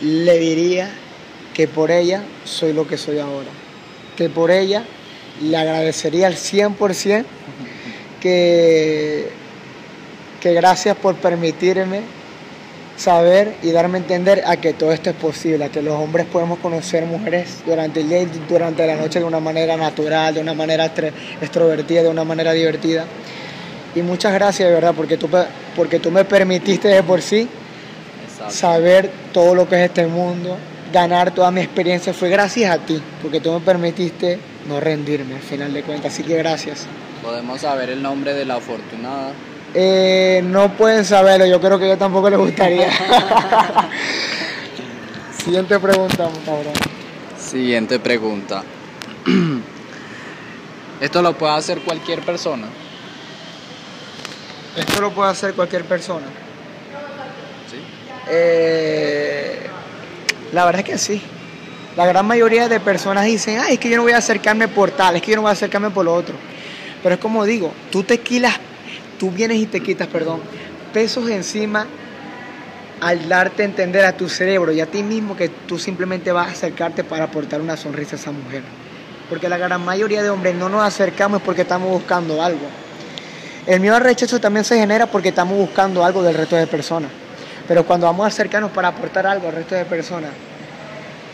Le 0.01 0.39
diría 0.39 0.89
que 1.53 1.67
por 1.67 1.91
ella 1.91 2.23
soy 2.45 2.71
lo 2.71 2.88
que 2.88 2.97
soy 2.97 3.19
ahora. 3.19 3.49
Que 4.15 4.30
por 4.30 4.51
ella 4.51 4.86
le 5.41 5.58
agradecería 5.58 6.27
al 6.27 6.36
100% 6.36 7.25
que, 8.21 9.30
que 10.41 10.53
gracias 10.53 10.95
por 10.95 11.15
permitirme 11.15 12.01
saber 12.97 13.53
y 13.62 13.71
darme 13.71 13.99
a 13.99 14.01
entender 14.01 14.43
a 14.45 14.57
que 14.57 14.73
todo 14.73 14.91
esto 14.91 15.12
es 15.12 15.15
posible, 15.15 15.63
a 15.65 15.69
que 15.69 15.81
los 15.81 15.93
hombres 15.93 16.25
podemos 16.25 16.57
conocer 16.60 17.05
mujeres 17.05 17.60
durante 17.65 18.01
el 18.01 18.10
día 18.10 18.21
y 18.23 18.29
durante 18.49 18.86
la 18.86 18.95
noche 18.95 19.19
de 19.19 19.25
una 19.25 19.39
manera 19.39 19.77
natural, 19.77 20.33
de 20.33 20.41
una 20.41 20.55
manera 20.55 20.91
extrovertida, 21.39 22.01
de 22.01 22.10
una 22.10 22.23
manera 22.23 22.51
divertida. 22.51 23.05
Y 23.95 24.01
muchas 24.01 24.33
gracias 24.33 24.67
de 24.67 24.73
verdad 24.73 24.93
porque 24.95 25.17
tú, 25.17 25.29
porque 25.75 25.99
tú 25.99 26.12
me 26.12 26.25
permitiste 26.25 26.88
de 26.88 27.03
por 27.03 27.21
sí 27.21 27.47
saber 28.49 29.12
todo 29.31 29.55
lo 29.55 29.69
que 29.69 29.75
es 29.75 29.89
este 29.89 30.07
mundo, 30.07 30.57
ganar 30.91 31.33
toda 31.33 31.51
mi 31.51 31.62
experiencia. 31.62 32.13
Fue 32.13 32.29
gracias 32.29 32.71
a 32.71 32.79
ti, 32.79 33.01
porque 33.21 33.39
tú 33.39 33.51
me 33.51 33.60
permitiste 33.60 34.39
no 34.67 34.79
rendirme 34.79 35.36
al 35.36 35.41
final 35.41 35.71
de 35.71 35.83
cuentas. 35.83 36.13
Así 36.13 36.23
que 36.23 36.36
gracias. 36.36 36.86
Podemos 37.23 37.62
saber 37.62 37.89
el 37.89 38.01
nombre 38.01 38.33
de 38.33 38.45
la 38.45 38.55
afortunada. 38.55 39.33
Eh, 39.73 40.41
no 40.45 40.73
pueden 40.73 41.06
saberlo, 41.06 41.45
yo 41.45 41.60
creo 41.60 41.77
que 41.77 41.88
yo 41.88 41.97
tampoco 41.97 42.30
les 42.30 42.39
gustaría. 42.39 42.89
Siguiente 45.43 45.80
pregunta, 45.80 46.30
cabrón. 46.45 46.73
Siguiente 47.38 47.99
pregunta. 47.99 48.63
¿Esto 51.01 51.21
lo 51.21 51.38
puede 51.38 51.53
hacer 51.53 51.82
cualquier 51.82 52.21
persona? 52.21 52.67
Esto 54.75 55.01
lo 55.01 55.12
puede 55.12 55.32
hacer 55.32 55.53
cualquier 55.53 55.86
persona. 55.86 56.25
Sí. 57.69 57.77
Eh, 58.30 59.67
la 60.53 60.65
verdad 60.65 60.82
es 60.82 60.86
que 60.86 60.97
sí. 60.97 61.21
La 61.95 62.06
gran 62.06 62.25
mayoría 62.27 62.69
de 62.69 62.80
personas 62.80 63.25
dicen, 63.25 63.60
ay, 63.60 63.73
es 63.73 63.80
que 63.80 63.89
yo 63.89 63.97
no 63.97 64.03
voy 64.03 64.12
a 64.12 64.17
acercarme 64.17 64.67
por 64.67 64.91
tal, 64.91 65.15
es 65.15 65.21
que 65.21 65.32
yo 65.32 65.38
no 65.38 65.41
voy 65.41 65.49
a 65.49 65.53
acercarme 65.53 65.89
por 65.89 66.06
lo 66.06 66.13
otro. 66.13 66.36
Pero 67.01 67.15
es 67.15 67.21
como 67.21 67.43
digo, 67.43 67.73
tú 67.91 68.03
te 68.03 68.19
quilas, 68.19 68.60
tú 69.19 69.32
vienes 69.32 69.58
y 69.58 69.65
te 69.65 69.82
quitas, 69.82 70.08
perdón, 70.08 70.41
pesos 70.93 71.30
encima 71.30 71.86
al 73.01 73.30
darte 73.30 73.62
a 73.62 73.65
entender 73.65 74.06
a 74.06 74.13
tu 74.13 74.27
cerebro 74.27 74.71
y 74.71 74.82
a 74.82 74.88
ti 74.88 75.03
mismo 75.03 75.36
que 75.36 75.49
tú 75.49 75.77
simplemente 75.77 76.32
vas 76.32 76.47
a 76.47 76.51
acercarte 76.51 77.03
para 77.03 77.25
aportar 77.25 77.62
una 77.62 77.77
sonrisa 77.77 78.15
a 78.15 78.19
esa 78.19 78.32
mujer. 78.32 78.63
Porque 79.30 79.49
la 79.49 79.58
gran 79.58 79.84
mayoría 79.84 80.23
de 80.23 80.30
hombres 80.30 80.56
no 80.56 80.69
nos 80.69 80.84
acercamos 80.84 81.41
porque 81.41 81.62
estamos 81.62 81.89
buscando 81.89 82.41
algo. 82.41 82.67
El 83.65 83.82
miedo 83.82 83.95
al 83.95 84.01
rechazo 84.01 84.39
también 84.39 84.63
se 84.63 84.80
genera 84.80 85.06
porque 85.08 85.30
estamos 85.30 85.58
buscando 85.58 86.03
algo 86.03 86.23
del 86.23 86.34
resto 86.34 86.56
de 86.56 86.65
personas. 86.65 87.12
Pero 87.67 87.86
cuando 87.86 88.08
vamos 88.08 88.23
a 88.23 88.27
acercarnos 88.27 88.71
para 88.71 88.88
aportar 88.88 89.27
algo 89.27 89.49
al 89.49 89.56
resto 89.56 89.75
de 89.75 89.84
personas, 89.84 90.32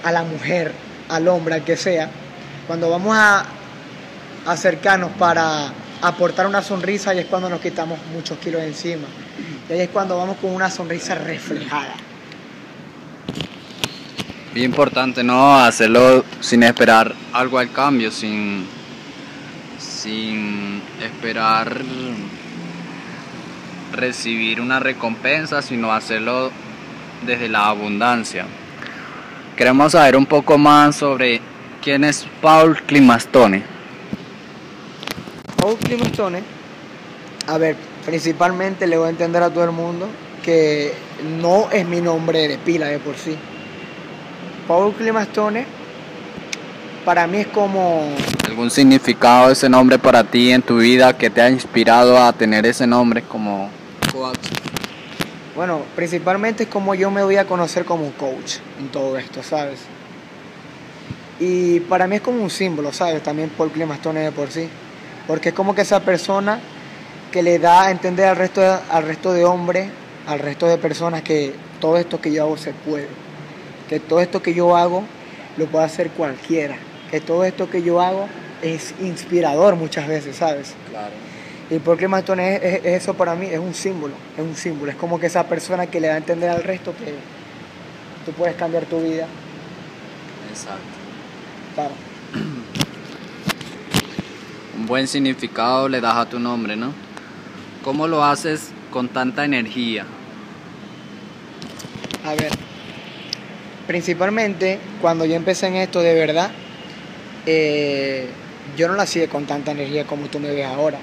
a 0.03 0.11
la 0.11 0.23
mujer, 0.23 0.71
al 1.09 1.27
hombre, 1.27 1.53
al 1.53 1.63
que 1.63 1.77
sea, 1.77 2.09
cuando 2.65 2.89
vamos 2.89 3.15
a 3.15 3.45
acercarnos 4.47 5.11
para 5.11 5.71
aportar 6.03 6.45
una 6.45 6.61
sonrisa, 6.61 7.11
ahí 7.11 7.19
es 7.19 7.25
cuando 7.25 7.49
nos 7.49 7.61
quitamos 7.61 7.97
muchos 8.13 8.37
kilos 8.37 8.61
de 8.61 8.67
encima. 8.67 9.07
Y 9.69 9.73
ahí 9.73 9.81
es 9.81 9.89
cuando 9.89 10.17
vamos 10.17 10.37
con 10.37 10.51
una 10.51 10.69
sonrisa 10.69 11.15
reflejada. 11.15 11.93
Bien 14.53 14.65
importante, 14.69 15.23
¿no? 15.23 15.57
Hacerlo 15.57 16.25
sin 16.41 16.61
esperar 16.63 17.15
algo 17.31 17.57
al 17.57 17.71
cambio, 17.71 18.11
sin, 18.11 18.67
sin 19.79 20.81
esperar 21.01 21.81
recibir 23.93 24.59
una 24.59 24.79
recompensa, 24.79 25.61
sino 25.61 25.93
hacerlo 25.93 26.51
desde 27.25 27.47
la 27.47 27.67
abundancia. 27.67 28.45
Queremos 29.55 29.93
saber 29.93 30.17
un 30.17 30.25
poco 30.25 30.57
más 30.57 30.97
sobre 30.97 31.39
quién 31.81 32.03
es 32.03 32.27
Paul 32.41 32.81
Climastone. 32.83 33.72
Paul 35.63 35.77
Climastone, 35.77 36.43
a 37.47 37.57
ver, 37.57 37.77
principalmente 38.05 38.85
le 38.85 38.97
voy 38.97 39.07
a 39.07 39.11
entender 39.11 39.41
a 39.41 39.49
todo 39.49 39.63
el 39.63 39.71
mundo 39.71 40.09
que 40.43 40.91
no 41.39 41.71
es 41.71 41.87
mi 41.87 42.01
nombre 42.01 42.49
de 42.49 42.57
pila 42.57 42.87
de 42.87 42.99
por 42.99 43.15
sí. 43.15 43.37
Paul 44.67 44.91
Climastone 44.91 45.65
para 47.05 47.27
mí 47.27 47.37
es 47.37 47.47
como 47.47 48.09
¿Algún 48.45 48.69
significado 48.69 49.47
de 49.47 49.53
ese 49.53 49.69
nombre 49.69 49.97
para 49.97 50.25
ti 50.25 50.51
en 50.51 50.61
tu 50.61 50.79
vida 50.79 51.17
que 51.17 51.29
te 51.29 51.39
ha 51.39 51.49
inspirado 51.49 52.21
a 52.21 52.33
tener 52.33 52.65
ese 52.65 52.85
nombre 52.85 53.21
como 53.21 53.69
coach? 54.11 54.35
Bueno, 55.55 55.83
principalmente 55.95 56.63
es 56.63 56.69
como 56.69 56.93
yo 56.93 57.09
me 57.09 57.23
voy 57.23 57.37
a 57.37 57.47
conocer 57.47 57.85
como 57.85 58.11
coach 58.11 58.55
en 58.81 58.89
todo 58.89 59.17
esto, 59.17 59.41
¿sabes? 59.41 59.79
Y 61.39 61.79
para 61.79 62.05
mí 62.05 62.17
es 62.17 62.21
como 62.21 62.43
un 62.43 62.49
símbolo, 62.49 62.91
¿sabes? 62.91 63.23
También 63.23 63.49
Paul 63.57 63.71
Climastone 63.71 64.19
de 64.19 64.33
por 64.33 64.51
sí. 64.51 64.67
Porque 65.27 65.49
es 65.49 65.55
como 65.55 65.73
que 65.75 65.81
esa 65.81 65.99
persona 66.01 66.59
que 67.31 67.41
le 67.43 67.59
da 67.59 67.83
a 67.83 67.91
entender 67.91 68.27
al 68.27 68.35
resto 68.35 68.61
de, 68.61 68.77
al 68.91 69.03
resto 69.03 69.33
de 69.33 69.45
hombres, 69.45 69.89
al 70.27 70.39
resto 70.39 70.67
de 70.67 70.77
personas 70.77 71.21
que 71.23 71.53
todo 71.79 71.97
esto 71.97 72.21
que 72.21 72.31
yo 72.31 72.43
hago 72.43 72.57
se 72.57 72.71
puede. 72.73 73.07
Que 73.89 73.99
todo 73.99 74.19
esto 74.19 74.41
que 74.41 74.53
yo 74.53 74.75
hago 74.75 75.03
lo 75.57 75.65
puede 75.67 75.85
hacer 75.85 76.09
cualquiera. 76.11 76.75
Que 77.09 77.19
todo 77.21 77.43
esto 77.45 77.69
que 77.69 77.81
yo 77.81 78.01
hago 78.01 78.27
es 78.61 78.93
inspirador 79.01 79.75
muchas 79.75 80.07
veces, 80.07 80.35
¿sabes? 80.37 80.73
Claro. 80.89 81.11
Y 81.69 81.79
Paul 81.79 81.99
es, 82.39 82.61
es- 82.63 82.85
es 82.85 83.01
eso 83.03 83.13
para 83.13 83.35
mí, 83.35 83.47
es 83.47 83.59
un 83.59 83.73
símbolo, 83.73 84.13
es 84.37 84.43
un 84.43 84.55
símbolo. 84.55 84.91
Es 84.91 84.97
como 84.97 85.19
que 85.19 85.27
esa 85.27 85.45
persona 85.47 85.87
que 85.87 85.99
le 85.99 86.07
da 86.07 86.15
a 86.15 86.17
entender 86.17 86.49
al 86.49 86.63
resto 86.63 86.93
que 86.97 87.13
tú 88.25 88.31
puedes 88.33 88.55
cambiar 88.55 88.85
tu 88.85 88.99
vida. 89.01 89.25
Exacto. 90.51 90.81
Claro. 91.75 91.91
Buen 94.85 95.07
significado 95.07 95.87
le 95.87 96.01
das 96.01 96.15
a 96.15 96.25
tu 96.25 96.39
nombre, 96.39 96.75
¿no? 96.75 96.93
¿Cómo 97.83 98.07
lo 98.07 98.23
haces 98.23 98.71
con 98.91 99.07
tanta 99.07 99.45
energía? 99.45 100.05
A 102.25 102.31
ver, 102.35 102.49
principalmente 103.87 104.79
cuando 105.01 105.25
yo 105.25 105.35
empecé 105.35 105.67
en 105.67 105.75
esto 105.75 106.01
de 106.01 106.13
verdad, 106.13 106.51
eh, 107.45 108.27
yo 108.77 108.87
no 108.87 108.95
lo 108.95 109.01
hacía 109.01 109.27
con 109.29 109.45
tanta 109.45 109.71
energía 109.71 110.05
como 110.05 110.27
tú 110.27 110.39
me 110.39 110.51
ves 110.51 110.65
ahora. 110.65 110.97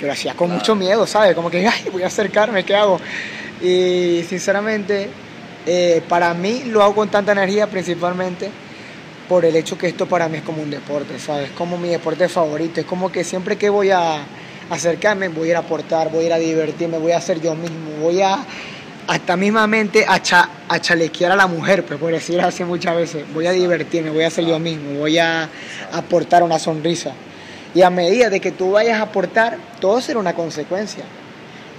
Yo 0.00 0.06
lo 0.06 0.12
hacía 0.12 0.34
con 0.34 0.48
Claro. 0.48 0.60
mucho 0.60 0.74
miedo, 0.74 1.06
¿sabes? 1.06 1.34
Como 1.34 1.50
que, 1.50 1.66
ay, 1.66 1.88
voy 1.90 2.02
a 2.02 2.08
acercarme, 2.08 2.64
¿qué 2.64 2.74
hago? 2.76 3.00
Y 3.62 4.22
sinceramente, 4.28 5.08
eh, 5.66 6.02
para 6.08 6.34
mí 6.34 6.64
lo 6.66 6.82
hago 6.82 6.94
con 6.94 7.08
tanta 7.08 7.32
energía 7.32 7.66
principalmente 7.68 8.50
por 9.28 9.44
el 9.44 9.54
hecho 9.56 9.76
que 9.76 9.88
esto 9.88 10.06
para 10.06 10.28
mí 10.28 10.38
es 10.38 10.42
como 10.42 10.62
un 10.62 10.70
deporte, 10.70 11.18
¿sabes? 11.18 11.50
Como 11.50 11.76
mi 11.78 11.88
deporte 11.88 12.28
favorito. 12.28 12.80
Es 12.80 12.86
como 12.86 13.12
que 13.12 13.24
siempre 13.24 13.56
que 13.56 13.68
voy 13.68 13.90
a 13.90 14.22
acercarme, 14.70 15.28
voy 15.28 15.48
a 15.48 15.50
ir 15.50 15.56
a 15.56 15.60
aportar, 15.60 16.10
voy 16.10 16.24
a 16.24 16.26
ir 16.26 16.32
a 16.32 16.38
divertirme, 16.38 16.98
voy 16.98 17.12
a 17.12 17.20
ser 17.20 17.40
yo 17.40 17.54
mismo, 17.54 17.90
voy 18.00 18.22
a 18.22 18.38
hasta 19.06 19.36
mismamente 19.38 20.04
a, 20.06 20.20
cha- 20.20 20.50
a 20.68 20.78
chalequear 20.80 21.32
a 21.32 21.36
la 21.36 21.46
mujer, 21.46 21.82
pues 21.84 21.98
por 21.98 22.12
decir 22.12 22.38
así 22.42 22.62
muchas 22.64 22.94
veces. 22.94 23.24
Voy 23.32 23.46
a 23.46 23.52
divertirme, 23.52 24.10
voy 24.10 24.24
a 24.24 24.30
ser 24.30 24.44
yo 24.44 24.58
mismo, 24.58 24.98
voy 24.98 25.18
a 25.18 25.48
aportar 25.92 26.42
una 26.42 26.58
sonrisa. 26.58 27.12
Y 27.74 27.80
a 27.82 27.88
medida 27.90 28.28
de 28.28 28.40
que 28.40 28.50
tú 28.52 28.72
vayas 28.72 28.98
a 28.98 29.04
aportar, 29.04 29.56
todo 29.80 30.00
será 30.02 30.18
una 30.18 30.34
consecuencia. 30.34 31.04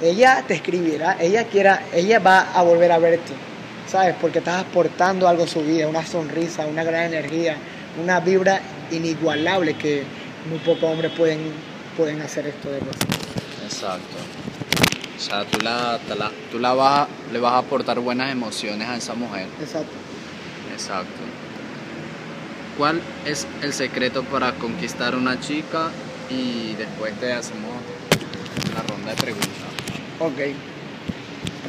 Ella 0.02 0.44
te 0.48 0.56
escribirá, 0.56 1.18
ella 1.20 1.44
quiera, 1.44 1.84
ella 1.94 2.20
va 2.20 2.52
a 2.54 2.64
volver 2.64 2.92
a 2.92 2.98
verte, 3.00 3.34
¿sabes? 3.89 4.15
Porque 4.21 4.39
estás 4.39 4.62
aportando 4.65 5.28
algo 5.28 5.43
a 5.43 5.47
su 5.47 5.62
vida, 5.62 5.88
una 5.88 6.06
sonrisa, 6.06 6.65
una 6.65 6.84
gran 6.84 7.06
energía, 7.13 7.56
una 8.02 8.19
vibra 8.19 8.62
inigualable 8.91 9.75
que 9.75 10.04
muy 10.49 10.60
pocos 10.60 10.84
hombres 10.84 11.12
pueden, 11.17 11.39
pueden 11.97 12.21
hacer 12.21 12.47
esto 12.47 12.69
de 12.69 12.80
cosas. 12.80 13.02
Exacto. 13.63 14.17
O 15.17 15.21
sea, 15.21 15.43
tú, 15.45 15.60
la, 15.60 15.99
la- 16.15 16.32
tú 16.52 16.60
la 16.60 16.73
vas 16.73 16.99
a- 17.02 17.08
le 17.34 17.39
vas 17.39 17.54
a 17.54 17.58
aportar 17.58 17.99
buenas 17.99 18.32
emociones 18.32 18.88
a 18.88 18.95
esa 18.95 19.13
mujer. 19.15 19.47
Exacto. 19.62 19.91
Exacto. 20.73 21.12
¿Cuál 22.78 23.02
es 23.25 23.45
el 23.62 23.73
secreto 23.73 24.23
para 24.23 24.54
conquistar 24.54 25.15
una 25.15 25.39
chica? 25.39 25.89
Y 26.30 26.75
después 26.75 27.13
te 27.19 27.34
hacemos 27.34 27.71
la 28.73 28.82
ronda 28.84 29.10
de 29.12 29.17
preguntas. 29.17 29.49
Ok. 30.19 30.56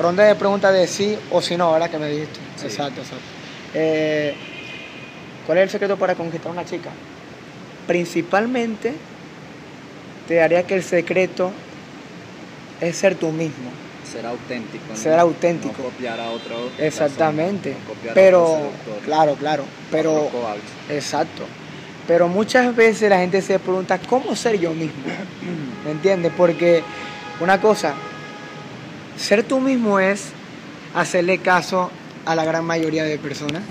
Ronda 0.01 0.25
de 0.25 0.35
preguntas 0.35 0.73
de 0.73 0.87
sí 0.87 1.17
o 1.31 1.43
si 1.43 1.57
no, 1.57 1.65
ahora 1.65 1.89
que 1.89 1.99
me 1.99 2.09
dijiste. 2.09 2.41
Sí. 2.57 2.67
Exacto, 2.67 3.03
exacto. 3.03 3.25
Eh, 3.75 4.35
¿Cuál 5.47 5.59
es 5.59 5.65
el 5.65 5.71
secreto 5.71 5.97
para 5.99 6.15
conquistar 6.15 6.49
a 6.49 6.53
una 6.53 6.65
chica? 6.65 6.91
Principalmente, 7.87 8.95
te 10.27 10.37
daría 10.37 10.67
que 10.67 10.75
el 10.75 10.83
secreto 10.83 11.53
es 12.81 12.97
ser 12.97 13.15
tú 13.15 13.31
mismo. 13.31 13.71
Ser 14.11 14.25
auténtico. 14.27 14.85
¿no? 14.89 14.97
Ser 14.97 15.19
auténtico. 15.19 15.75
No 15.79 15.85
copiar 15.85 16.19
a 16.19 16.31
otro. 16.31 16.71
Exactamente. 16.79 17.71
persona, 17.71 17.89
no 17.89 17.95
copiar 17.95 18.13
a 18.13 18.15
Pero, 18.15 18.43
otro 18.43 18.57
seductor, 18.57 19.05
claro, 19.05 19.35
claro. 19.35 19.65
Pero, 19.91 20.27
otro 20.27 20.57
exacto. 20.89 21.43
Pero 22.07 22.27
muchas 22.27 22.75
veces 22.75 23.11
la 23.11 23.19
gente 23.19 23.43
se 23.43 23.59
pregunta, 23.59 23.99
¿cómo 23.99 24.35
ser 24.35 24.59
yo 24.59 24.73
mismo? 24.73 25.05
¿Me 25.85 25.91
entiendes? 25.93 26.33
Porque 26.37 26.83
una 27.41 27.61
cosa, 27.61 27.95
ser 29.20 29.42
tú 29.42 29.61
mismo 29.61 30.00
es 30.00 30.30
hacerle 30.94 31.38
caso 31.38 31.90
a 32.26 32.35
la 32.35 32.44
gran 32.44 32.64
mayoría 32.64 33.04
de 33.04 33.18
personas. 33.18 33.62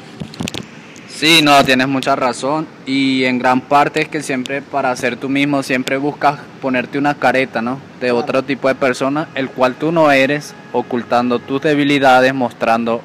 Sí, 1.09 1.41
no, 1.43 1.63
tienes 1.65 1.87
mucha 1.87 2.15
razón. 2.15 2.65
Y 2.85 3.25
en 3.25 3.39
gran 3.39 3.59
parte 3.61 4.01
es 4.03 4.07
que 4.07 4.23
siempre 4.23 4.61
para 4.61 4.95
ser 4.95 5.17
tú 5.17 5.27
mismo, 5.27 5.63
siempre 5.63 5.97
buscas 5.97 6.39
ponerte 6.61 6.97
una 6.97 7.15
careta, 7.15 7.61
¿no? 7.61 7.75
De 7.99 8.07
Claro. 8.07 8.17
otro 8.17 8.43
tipo 8.43 8.67
de 8.69 8.75
persona, 8.75 9.27
el 9.35 9.49
cual 9.49 9.75
tú 9.75 9.91
no 9.91 10.11
eres, 10.11 10.53
ocultando 10.71 11.39
tus 11.39 11.61
debilidades, 11.61 12.33
mostrando 12.33 13.01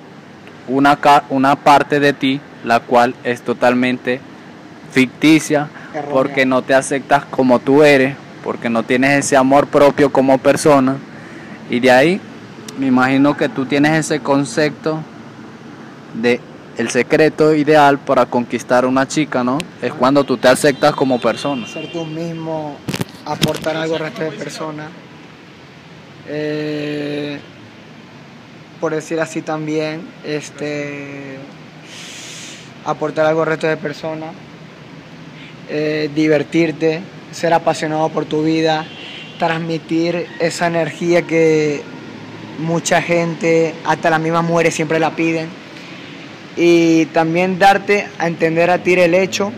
una, 0.68 0.98
una 1.30 1.56
parte 1.56 1.98
de 1.98 2.12
ti, 2.12 2.40
la 2.62 2.80
cual 2.80 3.14
es 3.24 3.42
totalmente 3.42 4.20
ficticia, 4.92 5.68
Errónea. 5.92 6.12
porque 6.12 6.46
no 6.46 6.62
te 6.62 6.74
aceptas 6.74 7.24
como 7.24 7.58
tú 7.58 7.82
eres, 7.82 8.14
porque 8.44 8.70
no 8.70 8.84
tienes 8.84 9.24
ese 9.24 9.36
amor 9.36 9.66
propio 9.66 10.12
como 10.12 10.38
persona. 10.38 10.96
Y 11.68 11.80
de 11.80 11.90
ahí, 11.90 12.20
me 12.78 12.86
imagino 12.86 13.36
que 13.36 13.48
tú 13.48 13.66
tienes 13.66 13.92
ese 13.92 14.20
concepto 14.20 15.00
de 16.14 16.40
el 16.76 16.90
secreto 16.90 17.54
ideal 17.54 17.98
para 17.98 18.26
conquistar 18.26 18.84
una 18.84 19.06
chica, 19.06 19.44
¿no? 19.44 19.58
Es 19.80 19.92
cuando 19.92 20.24
tú 20.24 20.36
te 20.36 20.48
aceptas 20.48 20.94
como 20.94 21.20
persona. 21.20 21.66
Ser 21.68 21.90
tú 21.92 22.04
mismo, 22.04 22.76
aportar 23.24 23.76
algo 23.76 23.94
al 23.94 24.00
resto 24.00 24.22
de 24.22 24.30
personas. 24.32 24.88
eh, 26.26 27.38
por 28.80 28.94
decir 28.94 29.20
así 29.20 29.40
también, 29.40 30.02
este, 30.24 31.38
aportar 32.84 33.26
algo 33.26 33.42
al 33.42 33.48
resto 33.48 33.66
de 33.66 33.76
personas, 33.76 34.30
eh, 35.70 36.10
divertirte, 36.14 37.00
ser 37.30 37.52
apasionado 37.54 38.08
por 38.08 38.24
tu 38.24 38.42
vida, 38.42 38.84
transmitir 39.38 40.26
esa 40.38 40.66
energía 40.66 41.22
que 41.22 41.82
mucha 42.58 43.02
gente, 43.02 43.74
hasta 43.84 44.10
las 44.10 44.20
mismas 44.20 44.44
mujeres 44.44 44.74
siempre 44.74 44.98
la 44.98 45.16
piden. 45.16 45.48
Y 46.56 47.06
también 47.06 47.58
darte 47.58 48.06
a 48.18 48.26
entender 48.26 48.70
a 48.70 48.78
ti 48.78 48.94
el 48.94 49.14
hecho 49.14 49.52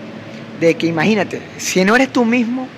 de 0.61 0.75
que 0.75 0.87
imagínate, 0.87 1.43
si 1.59 1.85
no 1.85 1.95
eres 1.95 2.13
tú 2.13 2.25
mismo, 2.25 2.69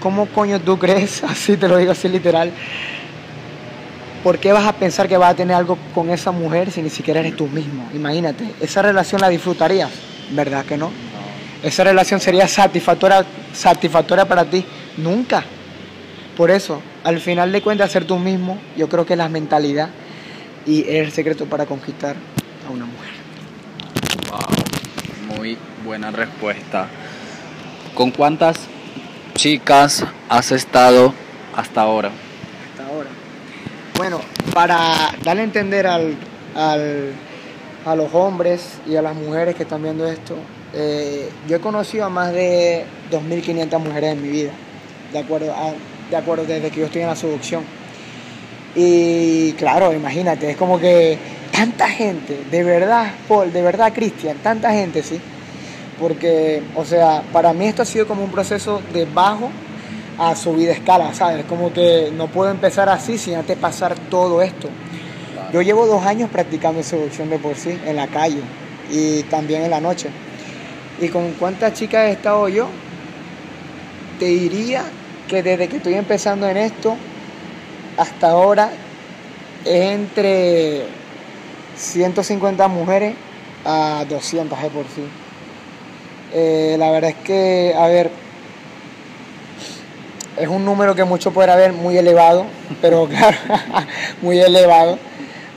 ¿cómo 0.00 0.26
coño 0.26 0.60
tú 0.60 0.78
crees, 0.78 1.22
así 1.28 1.56
te 1.56 1.68
lo 1.68 1.76
digo 1.76 1.92
así 1.92 2.08
literal, 2.08 2.50
¿por 4.24 4.38
qué 4.38 4.52
vas 4.52 4.66
a 4.66 4.72
pensar 4.72 5.08
que 5.08 5.16
vas 5.16 5.30
a 5.32 5.36
tener 5.36 5.56
algo 5.56 5.78
con 5.94 6.10
esa 6.10 6.32
mujer 6.32 6.70
si 6.70 6.82
ni 6.82 6.90
siquiera 6.90 7.20
eres 7.20 7.36
tú 7.36 7.46
mismo? 7.46 7.88
Imagínate, 7.94 8.44
esa 8.60 8.82
relación 8.82 9.20
la 9.20 9.28
disfrutarías, 9.28 9.90
¿verdad 10.30 10.64
que 10.64 10.76
no? 10.76 10.90
Esa 11.62 11.84
relación 11.84 12.18
sería 12.18 12.48
satisfactoria, 12.48 13.24
satisfactoria 13.52 14.24
para 14.24 14.44
ti, 14.44 14.64
nunca. 14.96 15.44
Por 16.36 16.50
eso, 16.50 16.82
al 17.04 17.20
final 17.20 17.52
de 17.52 17.62
cuentas, 17.62 17.90
ser 17.90 18.04
tú 18.04 18.18
mismo, 18.18 18.58
yo 18.76 18.88
creo 18.88 19.04
que 19.04 19.14
es 19.14 19.18
la 19.18 19.28
mentalidad 19.28 19.88
y 20.66 20.82
es 20.82 21.06
el 21.06 21.12
secreto 21.12 21.46
para 21.46 21.66
conquistar 21.66 22.16
a 22.66 22.70
una 22.70 22.86
mujer. 22.86 23.10
Wow, 24.30 25.36
muy 25.36 25.58
buena 25.84 26.10
respuesta. 26.10 26.88
¿Con 27.94 28.10
cuántas 28.10 28.56
chicas 29.34 30.04
has 30.28 30.52
estado 30.52 31.12
hasta 31.56 31.82
ahora? 31.82 32.10
Hasta 32.70 32.86
ahora. 32.86 33.08
Bueno, 33.96 34.20
para 34.54 35.10
darle 35.24 35.42
a 35.42 35.44
entender 35.44 35.86
al, 35.86 36.14
al, 36.54 37.12
a 37.84 37.94
los 37.96 38.14
hombres 38.14 38.78
y 38.86 38.96
a 38.96 39.02
las 39.02 39.14
mujeres 39.14 39.56
que 39.56 39.64
están 39.64 39.82
viendo 39.82 40.06
esto, 40.06 40.36
eh, 40.72 41.28
yo 41.48 41.56
he 41.56 41.60
conocido 41.60 42.06
a 42.06 42.08
más 42.08 42.32
de 42.32 42.86
2.500 43.10 43.78
mujeres 43.78 44.12
en 44.12 44.22
mi 44.22 44.28
vida, 44.28 44.52
de 45.12 45.18
acuerdo, 45.18 45.52
a, 45.52 45.72
de 46.12 46.18
acuerdo 46.18 46.44
desde 46.44 46.70
que 46.70 46.80
yo 46.80 46.86
estoy 46.86 47.02
en 47.02 47.08
la 47.08 47.16
seducción. 47.16 47.64
Y 48.74 49.52
claro, 49.52 49.92
imagínate, 49.92 50.50
es 50.50 50.56
como 50.56 50.78
que 50.78 51.18
tanta 51.50 51.88
gente, 51.88 52.38
de 52.50 52.62
verdad, 52.62 53.12
Paul, 53.28 53.52
de 53.52 53.62
verdad, 53.62 53.92
Cristian, 53.92 54.36
tanta 54.42 54.72
gente, 54.72 55.02
sí. 55.02 55.20
Porque, 55.98 56.62
o 56.74 56.84
sea, 56.84 57.22
para 57.32 57.52
mí 57.52 57.66
esto 57.66 57.82
ha 57.82 57.84
sido 57.84 58.06
como 58.06 58.24
un 58.24 58.30
proceso 58.30 58.80
de 58.92 59.04
bajo 59.06 59.50
a 60.18 60.34
subir 60.36 60.66
de 60.66 60.74
escala, 60.74 61.14
¿sabes? 61.14 61.44
Como 61.46 61.72
que 61.72 62.12
no 62.14 62.28
puedo 62.28 62.50
empezar 62.50 62.88
así 62.88 63.18
sin 63.18 63.34
antes 63.34 63.56
pasar 63.56 63.94
todo 64.10 64.42
esto. 64.42 64.68
Yo 65.52 65.62
llevo 65.62 65.86
dos 65.86 66.04
años 66.04 66.30
practicando 66.30 66.82
seducción 66.82 67.30
de 67.30 67.38
por 67.38 67.56
sí, 67.56 67.78
en 67.86 67.96
la 67.96 68.08
calle 68.08 68.40
y 68.90 69.22
también 69.24 69.62
en 69.62 69.70
la 69.70 69.80
noche. 69.80 70.08
¿Y 71.00 71.08
con 71.08 71.32
cuántas 71.32 71.74
chicas 71.74 72.08
he 72.08 72.12
estado 72.12 72.48
yo? 72.48 72.68
Te 74.18 74.26
diría 74.26 74.84
que 75.28 75.42
desde 75.42 75.68
que 75.68 75.76
estoy 75.78 75.94
empezando 75.94 76.48
en 76.48 76.56
esto 76.56 76.96
hasta 77.96 78.30
ahora 78.30 78.70
es 79.64 79.82
entre 79.90 80.86
150 81.76 82.68
mujeres 82.68 83.14
a 83.64 84.04
200 84.08 84.62
de 84.62 84.70
por 84.70 84.84
sí. 84.86 85.04
Eh, 86.34 86.76
la 86.78 86.90
verdad 86.90 87.10
es 87.10 87.16
que, 87.16 87.74
a 87.76 87.86
ver, 87.88 88.10
es 90.36 90.48
un 90.48 90.64
número 90.64 90.94
que 90.94 91.04
mucho 91.04 91.32
podrá 91.32 91.56
ver 91.56 91.72
muy 91.72 91.96
elevado, 91.96 92.46
pero 92.80 93.06
claro, 93.06 93.36
muy 94.22 94.38
elevado. 94.40 94.98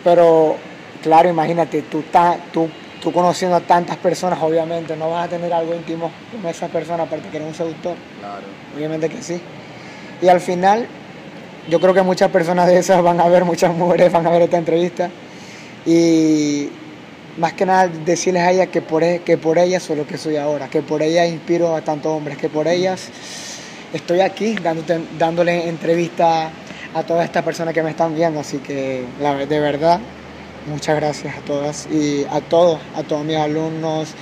Pero 0.04 0.58
claro, 1.01 1.30
imagínate, 1.30 1.82
tú, 1.84 2.04
tú, 2.51 2.69
tú 3.05 3.11
conociendo 3.11 3.55
a 3.55 3.61
tantas 3.61 3.97
personas, 3.97 4.39
obviamente, 4.41 4.97
no 4.97 5.11
vas 5.11 5.27
a 5.27 5.29
tener 5.29 5.53
algo 5.53 5.75
íntimo 5.75 6.09
con 6.31 6.49
esa 6.49 6.67
persona, 6.69 7.03
aparte 7.03 7.29
que 7.29 7.37
eres 7.37 7.49
un 7.49 7.53
seductor. 7.53 7.95
Claro. 8.19 8.41
Obviamente 8.75 9.09
que 9.09 9.21
sí. 9.21 9.39
Y 10.23 10.27
al 10.27 10.41
final, 10.41 10.87
yo 11.69 11.79
creo 11.79 11.93
que 11.93 12.01
muchas 12.01 12.31
personas 12.31 12.65
de 12.65 12.79
esas 12.79 13.03
van 13.03 13.21
a 13.21 13.27
ver, 13.29 13.45
muchas 13.45 13.75
mujeres 13.75 14.11
van 14.11 14.25
a 14.25 14.31
ver 14.31 14.41
esta 14.41 14.57
entrevista. 14.57 15.11
Y 15.85 16.69
más 17.37 17.53
que 17.53 17.67
nada 17.67 17.87
decirles 17.87 18.41
a 18.41 18.51
ellas 18.51 18.69
que 18.69 18.81
por, 18.81 19.03
e, 19.03 19.19
que 19.19 19.37
por 19.37 19.59
ellas 19.59 19.83
soy 19.83 19.97
lo 19.97 20.07
que 20.07 20.17
soy 20.17 20.37
ahora, 20.37 20.67
que 20.67 20.81
por 20.81 21.03
ellas 21.03 21.29
inspiro 21.29 21.75
a 21.75 21.81
tantos 21.81 22.11
hombres, 22.11 22.39
que 22.39 22.49
por 22.49 22.67
ellas 22.67 23.09
estoy 23.93 24.21
aquí 24.21 24.55
dándote, 24.55 24.99
dándole 25.19 25.69
entrevista 25.69 26.49
a 26.95 27.03
todas 27.03 27.25
estas 27.25 27.43
personas 27.43 27.71
que 27.71 27.83
me 27.83 27.91
están 27.91 28.15
viendo. 28.15 28.39
Así 28.39 28.57
que 28.57 29.03
la, 29.21 29.35
de 29.45 29.59
verdad, 29.59 29.99
muchas 30.67 30.95
gracias 30.95 31.38
a 31.38 31.41
todas 31.41 31.88
y 31.91 32.25
a 32.30 32.41
todos, 32.41 32.80
a 32.95 33.04
todos 33.04 33.23
mis 33.23 33.38
alumnos, 33.38 34.13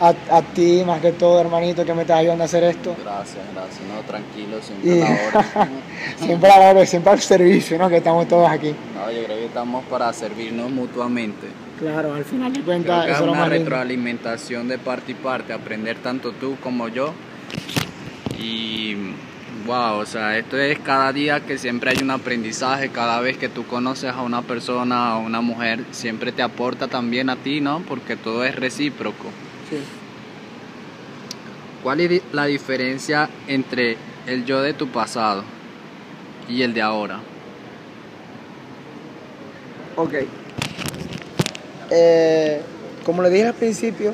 a, 0.00 0.08
a, 0.30 0.42
ti 0.42 0.82
más 0.86 1.00
que 1.00 1.12
todo, 1.12 1.40
hermanito, 1.40 1.84
que 1.84 1.94
me 1.94 2.02
estás 2.02 2.18
ayudando 2.18 2.44
a 2.44 2.46
hacer 2.46 2.64
esto. 2.64 2.94
Gracias, 3.02 3.44
gracias. 3.54 3.80
No, 3.88 4.00
tranquilo, 4.02 4.60
siempre 4.60 5.02
a 5.02 5.08
la 5.08 5.28
hora. 5.28 5.68
siempre 6.18 6.50
a 6.50 6.58
la 6.58 6.70
hora, 6.70 6.86
siempre 6.86 7.12
al 7.12 7.20
servicio, 7.20 7.78
¿no? 7.78 7.88
Que 7.88 7.96
estamos 7.98 8.28
todos 8.28 8.48
aquí. 8.48 8.74
No, 8.94 9.10
yo 9.10 9.24
creo 9.24 9.36
que 9.36 9.46
estamos 9.46 9.84
para 9.86 10.12
servirnos 10.12 10.70
mutuamente. 10.70 11.46
Claro, 11.78 12.14
al 12.14 12.24
final 12.24 12.52
de 12.52 12.60
cuentas, 12.60 13.08
es 13.08 13.20
una 13.20 13.46
retroalimentación 13.46 14.68
de 14.68 14.78
parte 14.78 15.12
y 15.12 15.14
parte, 15.14 15.52
aprender 15.52 15.98
tanto 15.98 16.32
tú 16.32 16.56
como 16.62 16.88
yo. 16.88 17.12
Y 18.38 18.96
wow, 19.66 19.98
o 19.98 20.06
sea, 20.06 20.38
esto 20.38 20.56
es 20.56 20.78
cada 20.78 21.12
día 21.12 21.40
que 21.40 21.58
siempre 21.58 21.90
hay 21.90 21.98
un 22.02 22.10
aprendizaje, 22.10 22.90
cada 22.90 23.20
vez 23.20 23.36
que 23.36 23.48
tú 23.48 23.66
conoces 23.66 24.10
a 24.10 24.22
una 24.22 24.42
persona, 24.42 25.10
a 25.10 25.18
una 25.18 25.40
mujer, 25.40 25.84
siempre 25.90 26.32
te 26.32 26.42
aporta 26.42 26.88
también 26.88 27.28
a 27.28 27.36
ti, 27.36 27.60
¿no? 27.60 27.82
Porque 27.86 28.16
todo 28.16 28.44
es 28.44 28.54
recíproco. 28.54 29.24
Sí. 29.68 29.78
¿Cuál 31.82 32.00
es 32.00 32.22
la 32.32 32.46
diferencia 32.46 33.28
entre 33.46 33.96
el 34.26 34.44
yo 34.44 34.62
de 34.62 34.72
tu 34.72 34.88
pasado 34.88 35.44
y 36.48 36.62
el 36.62 36.72
de 36.72 36.82
ahora? 36.82 37.20
Ok. 39.96 40.14
Eh, 41.90 42.60
como 43.04 43.22
le 43.22 43.30
dije 43.30 43.46
al 43.46 43.54
principio, 43.54 44.12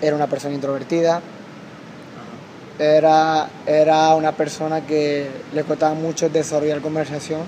era 0.00 0.16
una 0.16 0.26
persona 0.26 0.54
introvertida, 0.54 1.22
era, 2.82 3.48
era 3.66 4.14
una 4.14 4.32
persona 4.32 4.84
que 4.84 5.28
le 5.54 5.64
costaba 5.64 5.94
mucho 5.94 6.28
desarrollar 6.28 6.80
conversación. 6.80 7.42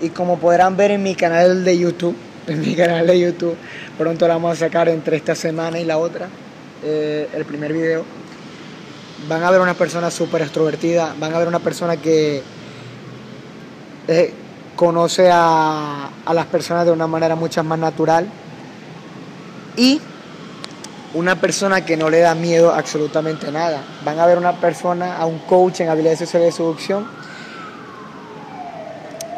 Y 0.00 0.10
como 0.10 0.38
podrán 0.38 0.76
ver 0.76 0.90
en 0.90 1.02
mi 1.02 1.14
canal 1.14 1.64
de 1.64 1.78
YouTube, 1.78 2.16
en 2.46 2.60
mi 2.60 2.74
canal 2.74 3.06
de 3.06 3.20
YouTube, 3.20 3.56
pronto 3.96 4.26
la 4.26 4.34
vamos 4.34 4.52
a 4.52 4.66
sacar 4.66 4.88
entre 4.88 5.16
esta 5.16 5.34
semana 5.34 5.78
y 5.78 5.84
la 5.84 5.98
otra, 5.98 6.28
eh, 6.82 7.28
el 7.32 7.44
primer 7.44 7.72
video, 7.72 8.04
van 9.28 9.42
a 9.42 9.50
ver 9.50 9.60
una 9.60 9.74
persona 9.74 10.10
súper 10.10 10.42
extrovertida, 10.42 11.14
van 11.18 11.34
a 11.34 11.38
ver 11.38 11.48
una 11.48 11.60
persona 11.60 11.96
que 11.96 12.42
eh, 14.08 14.34
conoce 14.74 15.30
a, 15.32 16.10
a 16.24 16.34
las 16.34 16.46
personas 16.46 16.84
de 16.84 16.92
una 16.92 17.06
manera 17.06 17.34
mucho 17.34 17.62
más 17.64 17.78
natural. 17.78 18.28
Y 19.76 20.00
una 21.16 21.40
persona 21.40 21.84
que 21.84 21.96
no 21.96 22.10
le 22.10 22.20
da 22.20 22.34
miedo 22.34 22.72
absolutamente 22.72 23.50
nada. 23.50 23.82
Van 24.04 24.18
a 24.20 24.26
ver 24.26 24.36
una 24.36 24.60
persona, 24.60 25.16
a 25.16 25.24
un 25.24 25.38
coach 25.38 25.80
en 25.80 25.88
habilidades 25.88 26.18
sociales 26.18 26.48
de 26.48 26.52
seducción, 26.52 27.08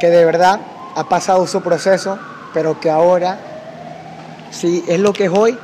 que 0.00 0.08
de 0.08 0.24
verdad 0.24 0.60
ha 0.96 1.08
pasado 1.08 1.46
su 1.46 1.62
proceso, 1.62 2.18
pero 2.52 2.80
que 2.80 2.90
ahora, 2.90 3.38
si 4.50 4.84
es 4.88 4.98
lo 4.98 5.12
que 5.12 5.26
es 5.26 5.30
hoy, 5.30 5.56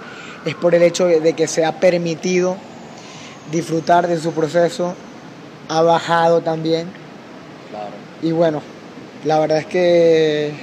es 0.45 0.55
por 0.55 0.77
el 0.77 0.83
hecho 0.83 1.07
de 1.07 1.33
que 1.33 1.49
se 1.49 1.65
ha 1.65 1.81
permitido 1.81 2.57
disfrutar 3.51 4.07
de 4.07 4.21
su 4.21 4.33
proceso, 4.33 4.95
ha 5.69 5.83
bajado 5.83 6.43
también. 6.43 6.87
Claro. 7.71 7.93
Y 8.23 8.31
bueno, 8.31 8.63
la 9.25 9.41
verdad 9.41 9.59
es 9.59 9.67
que 9.67 10.55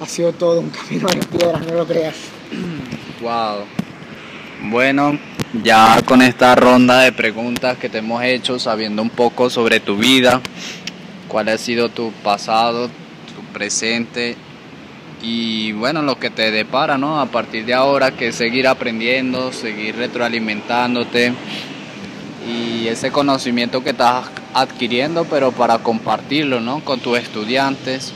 ha 0.00 0.06
sido 0.06 0.32
todo 0.32 0.60
un 0.60 0.70
camino 0.70 1.06
de 1.08 1.26
piedras, 1.26 1.66
no 1.66 1.74
lo 1.74 1.86
creas. 1.86 2.14
Wow. 3.20 3.81
Bueno, 4.64 5.18
ya 5.64 6.00
con 6.04 6.22
esta 6.22 6.54
ronda 6.54 7.00
de 7.00 7.10
preguntas 7.10 7.76
que 7.78 7.88
te 7.88 7.98
hemos 7.98 8.22
hecho, 8.22 8.60
sabiendo 8.60 9.02
un 9.02 9.10
poco 9.10 9.50
sobre 9.50 9.80
tu 9.80 9.96
vida, 9.96 10.40
cuál 11.26 11.48
ha 11.48 11.58
sido 11.58 11.88
tu 11.88 12.12
pasado, 12.22 12.86
tu 12.86 13.42
presente 13.52 14.36
y 15.20 15.72
bueno, 15.72 16.02
lo 16.02 16.16
que 16.18 16.30
te 16.30 16.52
depara, 16.52 16.96
¿no? 16.96 17.20
A 17.20 17.26
partir 17.26 17.66
de 17.66 17.74
ahora, 17.74 18.12
que 18.12 18.30
seguir 18.30 18.68
aprendiendo, 18.68 19.52
seguir 19.52 19.96
retroalimentándote 19.96 21.32
y 22.48 22.86
ese 22.86 23.10
conocimiento 23.10 23.82
que 23.82 23.90
estás 23.90 24.26
adquiriendo, 24.54 25.24
pero 25.24 25.50
para 25.50 25.78
compartirlo, 25.78 26.60
¿no? 26.60 26.84
Con 26.84 27.00
tus 27.00 27.18
estudiantes. 27.18 28.12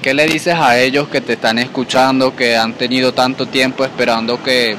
¿Qué 0.00 0.14
le 0.14 0.26
dices 0.26 0.54
a 0.54 0.78
ellos 0.78 1.08
que 1.08 1.20
te 1.20 1.34
están 1.34 1.58
escuchando, 1.58 2.34
que 2.34 2.56
han 2.56 2.72
tenido 2.72 3.12
tanto 3.12 3.46
tiempo 3.46 3.84
esperando 3.84 4.42
que, 4.42 4.76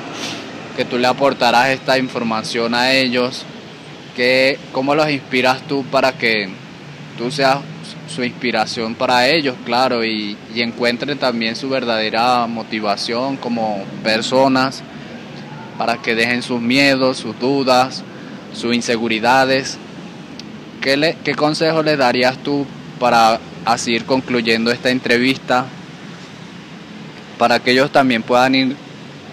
que 0.75 0.85
tú 0.85 0.97
le 0.97 1.07
aportarás 1.07 1.69
esta 1.69 1.97
información 1.97 2.75
a 2.75 2.91
ellos? 2.91 3.45
¿Qué, 4.15 4.59
¿Cómo 4.71 4.95
los 4.95 5.09
inspiras 5.09 5.61
tú 5.67 5.83
para 5.85 6.13
que 6.13 6.49
tú 7.17 7.31
seas 7.31 7.59
su 8.07 8.23
inspiración 8.23 8.95
para 8.95 9.27
ellos, 9.27 9.55
claro, 9.65 10.05
y, 10.05 10.37
y 10.53 10.61
encuentren 10.61 11.17
también 11.17 11.55
su 11.55 11.69
verdadera 11.69 12.45
motivación 12.47 13.37
como 13.37 13.83
personas 14.03 14.83
para 15.77 15.97
que 15.97 16.15
dejen 16.15 16.41
sus 16.41 16.61
miedos, 16.61 17.17
sus 17.17 17.37
dudas, 17.39 18.03
sus 18.53 18.75
inseguridades. 18.75 19.77
¿Qué, 20.81 20.97
le, 20.97 21.17
qué 21.23 21.35
consejo 21.35 21.83
le 21.83 21.97
darías 21.97 22.37
tú 22.37 22.65
para 22.99 23.39
así 23.65 23.93
ir 23.93 24.05
concluyendo 24.05 24.71
esta 24.71 24.89
entrevista? 24.89 25.65
Para 27.37 27.59
que 27.59 27.71
ellos 27.71 27.91
también 27.91 28.23
puedan 28.23 28.55
ir 28.55 28.75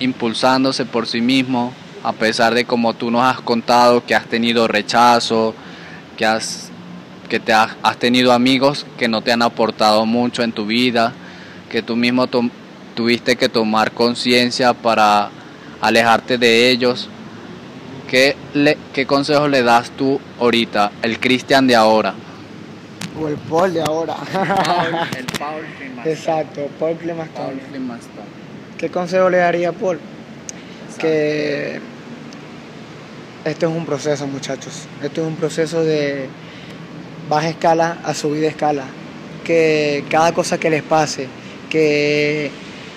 impulsándose 0.03 0.85
por 0.85 1.07
sí 1.07 1.21
mismos, 1.21 1.73
a 2.03 2.12
pesar 2.12 2.55
de 2.55 2.65
como 2.65 2.95
tú 2.95 3.11
nos 3.11 3.23
has 3.23 3.41
contado 3.41 4.05
que 4.05 4.15
has 4.15 4.27
tenido 4.27 4.67
rechazo, 4.67 5.55
que 6.17 6.27
has 6.27 6.71
que 7.29 7.41
te 7.41 7.55
has, 7.55 7.77
has 7.83 7.97
tenido 7.97 8.33
amigos 8.33 8.85
que 8.99 9.09
no 9.09 9.23
te 9.23 9.33
han 9.33 9.41
aportado 9.41 10.05
mucho 10.05 10.43
en 10.43 10.53
tu 10.53 10.67
vida, 10.67 11.15
que 11.71 11.81
tú 11.81 11.97
mismo 11.97 12.29
tuviste 12.95 13.37
que 13.37 13.49
tomar 13.49 13.93
conciencia 13.93 14.75
para 14.75 15.31
alejarte 15.81 16.37
de 16.37 16.69
ellos. 16.69 17.09
¿Qué, 18.07 18.37
le, 18.53 18.77
¿Qué 18.93 19.07
consejos 19.07 19.49
le 19.49 19.62
das 19.62 19.91
tú 19.93 20.21
ahorita, 20.38 20.93
el 21.01 21.19
Cristian 21.19 21.67
de 21.67 21.75
ahora? 21.75 22.12
O 23.19 23.29
el 23.29 23.37
Paul 23.37 23.73
de 23.73 23.81
ahora. 23.81 24.17
el 25.17 25.25
Paul 25.38 25.65
Exacto, 26.05 26.69
Paul. 26.79 26.99
¿Qué 28.83 28.90
consejo 28.90 29.31
le 29.31 29.38
daría 29.38 29.68
a 29.68 29.73
Paul? 29.73 30.01
Que 30.99 31.79
esto 33.45 33.68
es 33.68 33.73
un 33.73 33.87
proceso, 33.87 34.27
muchachos. 34.27 34.88
Esto 35.01 35.21
es 35.21 35.27
un 35.29 35.37
proceso 35.37 35.85
de 35.85 36.27
baja 37.29 37.51
escala 37.51 37.99
a 38.03 38.12
subida 38.12 38.49
escala. 38.49 38.83
Que 39.45 40.05
cada 40.11 40.33
cosa 40.35 40.59
que 40.59 40.68
les 40.68 40.83
pase, 40.83 41.29
que, 41.71 42.51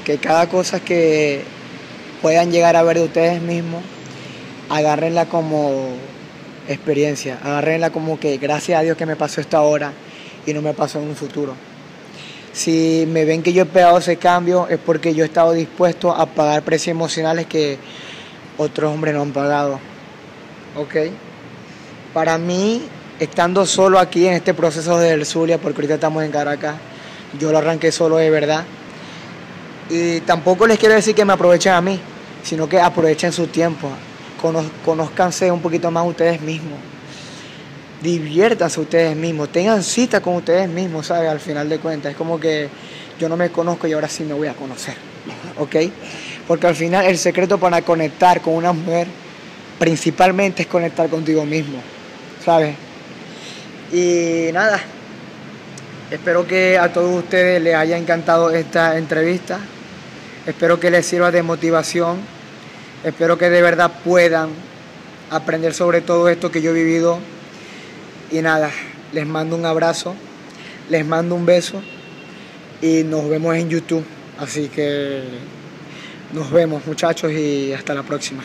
que 0.03 0.17
cada 0.17 0.49
cosa 0.49 0.79
que 0.79 1.43
puedan 2.19 2.51
llegar 2.51 2.75
a 2.75 2.81
ver 2.81 2.97
de 2.97 3.03
ustedes 3.03 3.39
mismos, 3.39 3.83
agárrenla 4.69 5.27
como 5.27 5.89
experiencia, 6.67 7.37
agárrenla 7.43 7.91
como 7.91 8.19
que 8.19 8.39
gracias 8.39 8.79
a 8.79 8.81
Dios 8.81 8.97
que 8.97 9.05
me 9.05 9.17
pasó 9.17 9.39
esta 9.39 9.61
hora 9.61 9.93
y 10.47 10.53
no 10.55 10.63
me 10.63 10.73
pasó 10.73 10.99
en 10.99 11.09
un 11.09 11.15
futuro. 11.15 11.53
Si 12.55 13.05
me 13.09 13.25
ven 13.25 13.43
que 13.43 13.51
yo 13.51 13.63
he 13.63 13.65
pegado 13.65 13.97
ese 13.97 14.15
cambio 14.15 14.69
es 14.69 14.79
porque 14.79 15.13
yo 15.13 15.25
he 15.25 15.27
estado 15.27 15.51
dispuesto 15.51 16.15
a 16.15 16.25
pagar 16.25 16.63
precios 16.63 16.87
emocionales 16.95 17.47
que 17.47 17.77
otros 18.57 18.93
hombres 18.93 19.13
no 19.13 19.23
han 19.23 19.33
pagado. 19.33 19.77
¿Ok? 20.77 20.95
Para 22.13 22.37
mí, 22.37 22.81
estando 23.19 23.65
solo 23.65 23.99
aquí 23.99 24.25
en 24.25 24.35
este 24.35 24.53
proceso 24.53 24.97
del 24.97 25.25
Zulia, 25.25 25.57
porque 25.57 25.79
ahorita 25.79 25.95
estamos 25.95 26.23
en 26.23 26.31
Caracas, 26.31 26.75
yo 27.37 27.51
lo 27.51 27.57
arranqué 27.57 27.91
solo 27.91 28.15
de 28.15 28.29
verdad. 28.29 28.63
Y 29.89 30.21
tampoco 30.21 30.65
les 30.65 30.79
quiero 30.79 30.95
decir 30.95 31.13
que 31.13 31.25
me 31.25 31.33
aprovechen 31.33 31.73
a 31.73 31.81
mí, 31.81 31.99
sino 32.41 32.69
que 32.69 32.79
aprovechen 32.79 33.33
su 33.33 33.47
tiempo, 33.47 33.89
conozcanse 34.85 35.51
un 35.51 35.61
poquito 35.61 35.91
más 35.91 36.07
ustedes 36.07 36.39
mismos, 36.39 36.79
diviértanse 38.01 38.79
ustedes 38.79 39.15
mismos, 39.15 39.49
tengan 39.49 39.83
cita 39.83 40.21
con 40.21 40.35
ustedes 40.35 40.69
mismos, 40.69 41.07
¿sabes? 41.07 41.29
Al 41.29 41.39
final 41.39 41.69
de 41.69 41.79
cuentas, 41.79 42.11
es 42.11 42.17
como 42.17 42.39
que 42.39 42.69
yo 43.19 43.29
no 43.29 43.37
me 43.37 43.49
conozco 43.49 43.87
y 43.87 43.93
ahora 43.93 44.09
sí 44.09 44.23
me 44.23 44.33
voy 44.33 44.47
a 44.47 44.53
conocer, 44.53 44.95
¿ok? 45.57 45.75
Porque 46.47 46.67
al 46.67 46.75
final 46.75 47.05
el 47.05 47.17
secreto 47.17 47.57
para 47.57 47.81
conectar 47.81 48.41
con 48.41 48.53
una 48.53 48.73
mujer 48.73 49.07
principalmente 49.79 50.63
es 50.63 50.67
conectar 50.67 51.09
contigo 51.09 51.45
mismo, 51.45 51.79
¿sabes? 52.43 52.75
Y 53.91 54.49
nada, 54.53 54.79
espero 56.11 56.45
que 56.47 56.77
a 56.77 56.91
todos 56.91 57.23
ustedes 57.23 57.61
les 57.61 57.75
haya 57.75 57.97
encantado 57.97 58.51
esta 58.51 58.97
entrevista, 58.97 59.59
espero 60.45 60.79
que 60.79 60.91
les 60.91 61.05
sirva 61.05 61.31
de 61.31 61.43
motivación, 61.43 62.19
espero 63.03 63.37
que 63.37 63.49
de 63.49 63.61
verdad 63.61 63.91
puedan 64.03 64.49
aprender 65.31 65.73
sobre 65.73 66.01
todo 66.01 66.29
esto 66.29 66.51
que 66.51 66.61
yo 66.61 66.71
he 66.71 66.73
vivido. 66.73 67.19
Y 68.31 68.41
nada, 68.41 68.71
les 69.13 69.25
mando 69.25 69.55
un 69.55 69.65
abrazo, 69.65 70.15
les 70.89 71.05
mando 71.05 71.35
un 71.35 71.45
beso 71.45 71.81
y 72.81 73.03
nos 73.03 73.29
vemos 73.29 73.55
en 73.55 73.69
YouTube. 73.69 74.05
Así 74.39 74.67
que 74.67 75.23
nos 76.33 76.51
vemos 76.51 76.85
muchachos 76.85 77.31
y 77.31 77.71
hasta 77.73 77.93
la 77.93 78.03
próxima. 78.03 78.43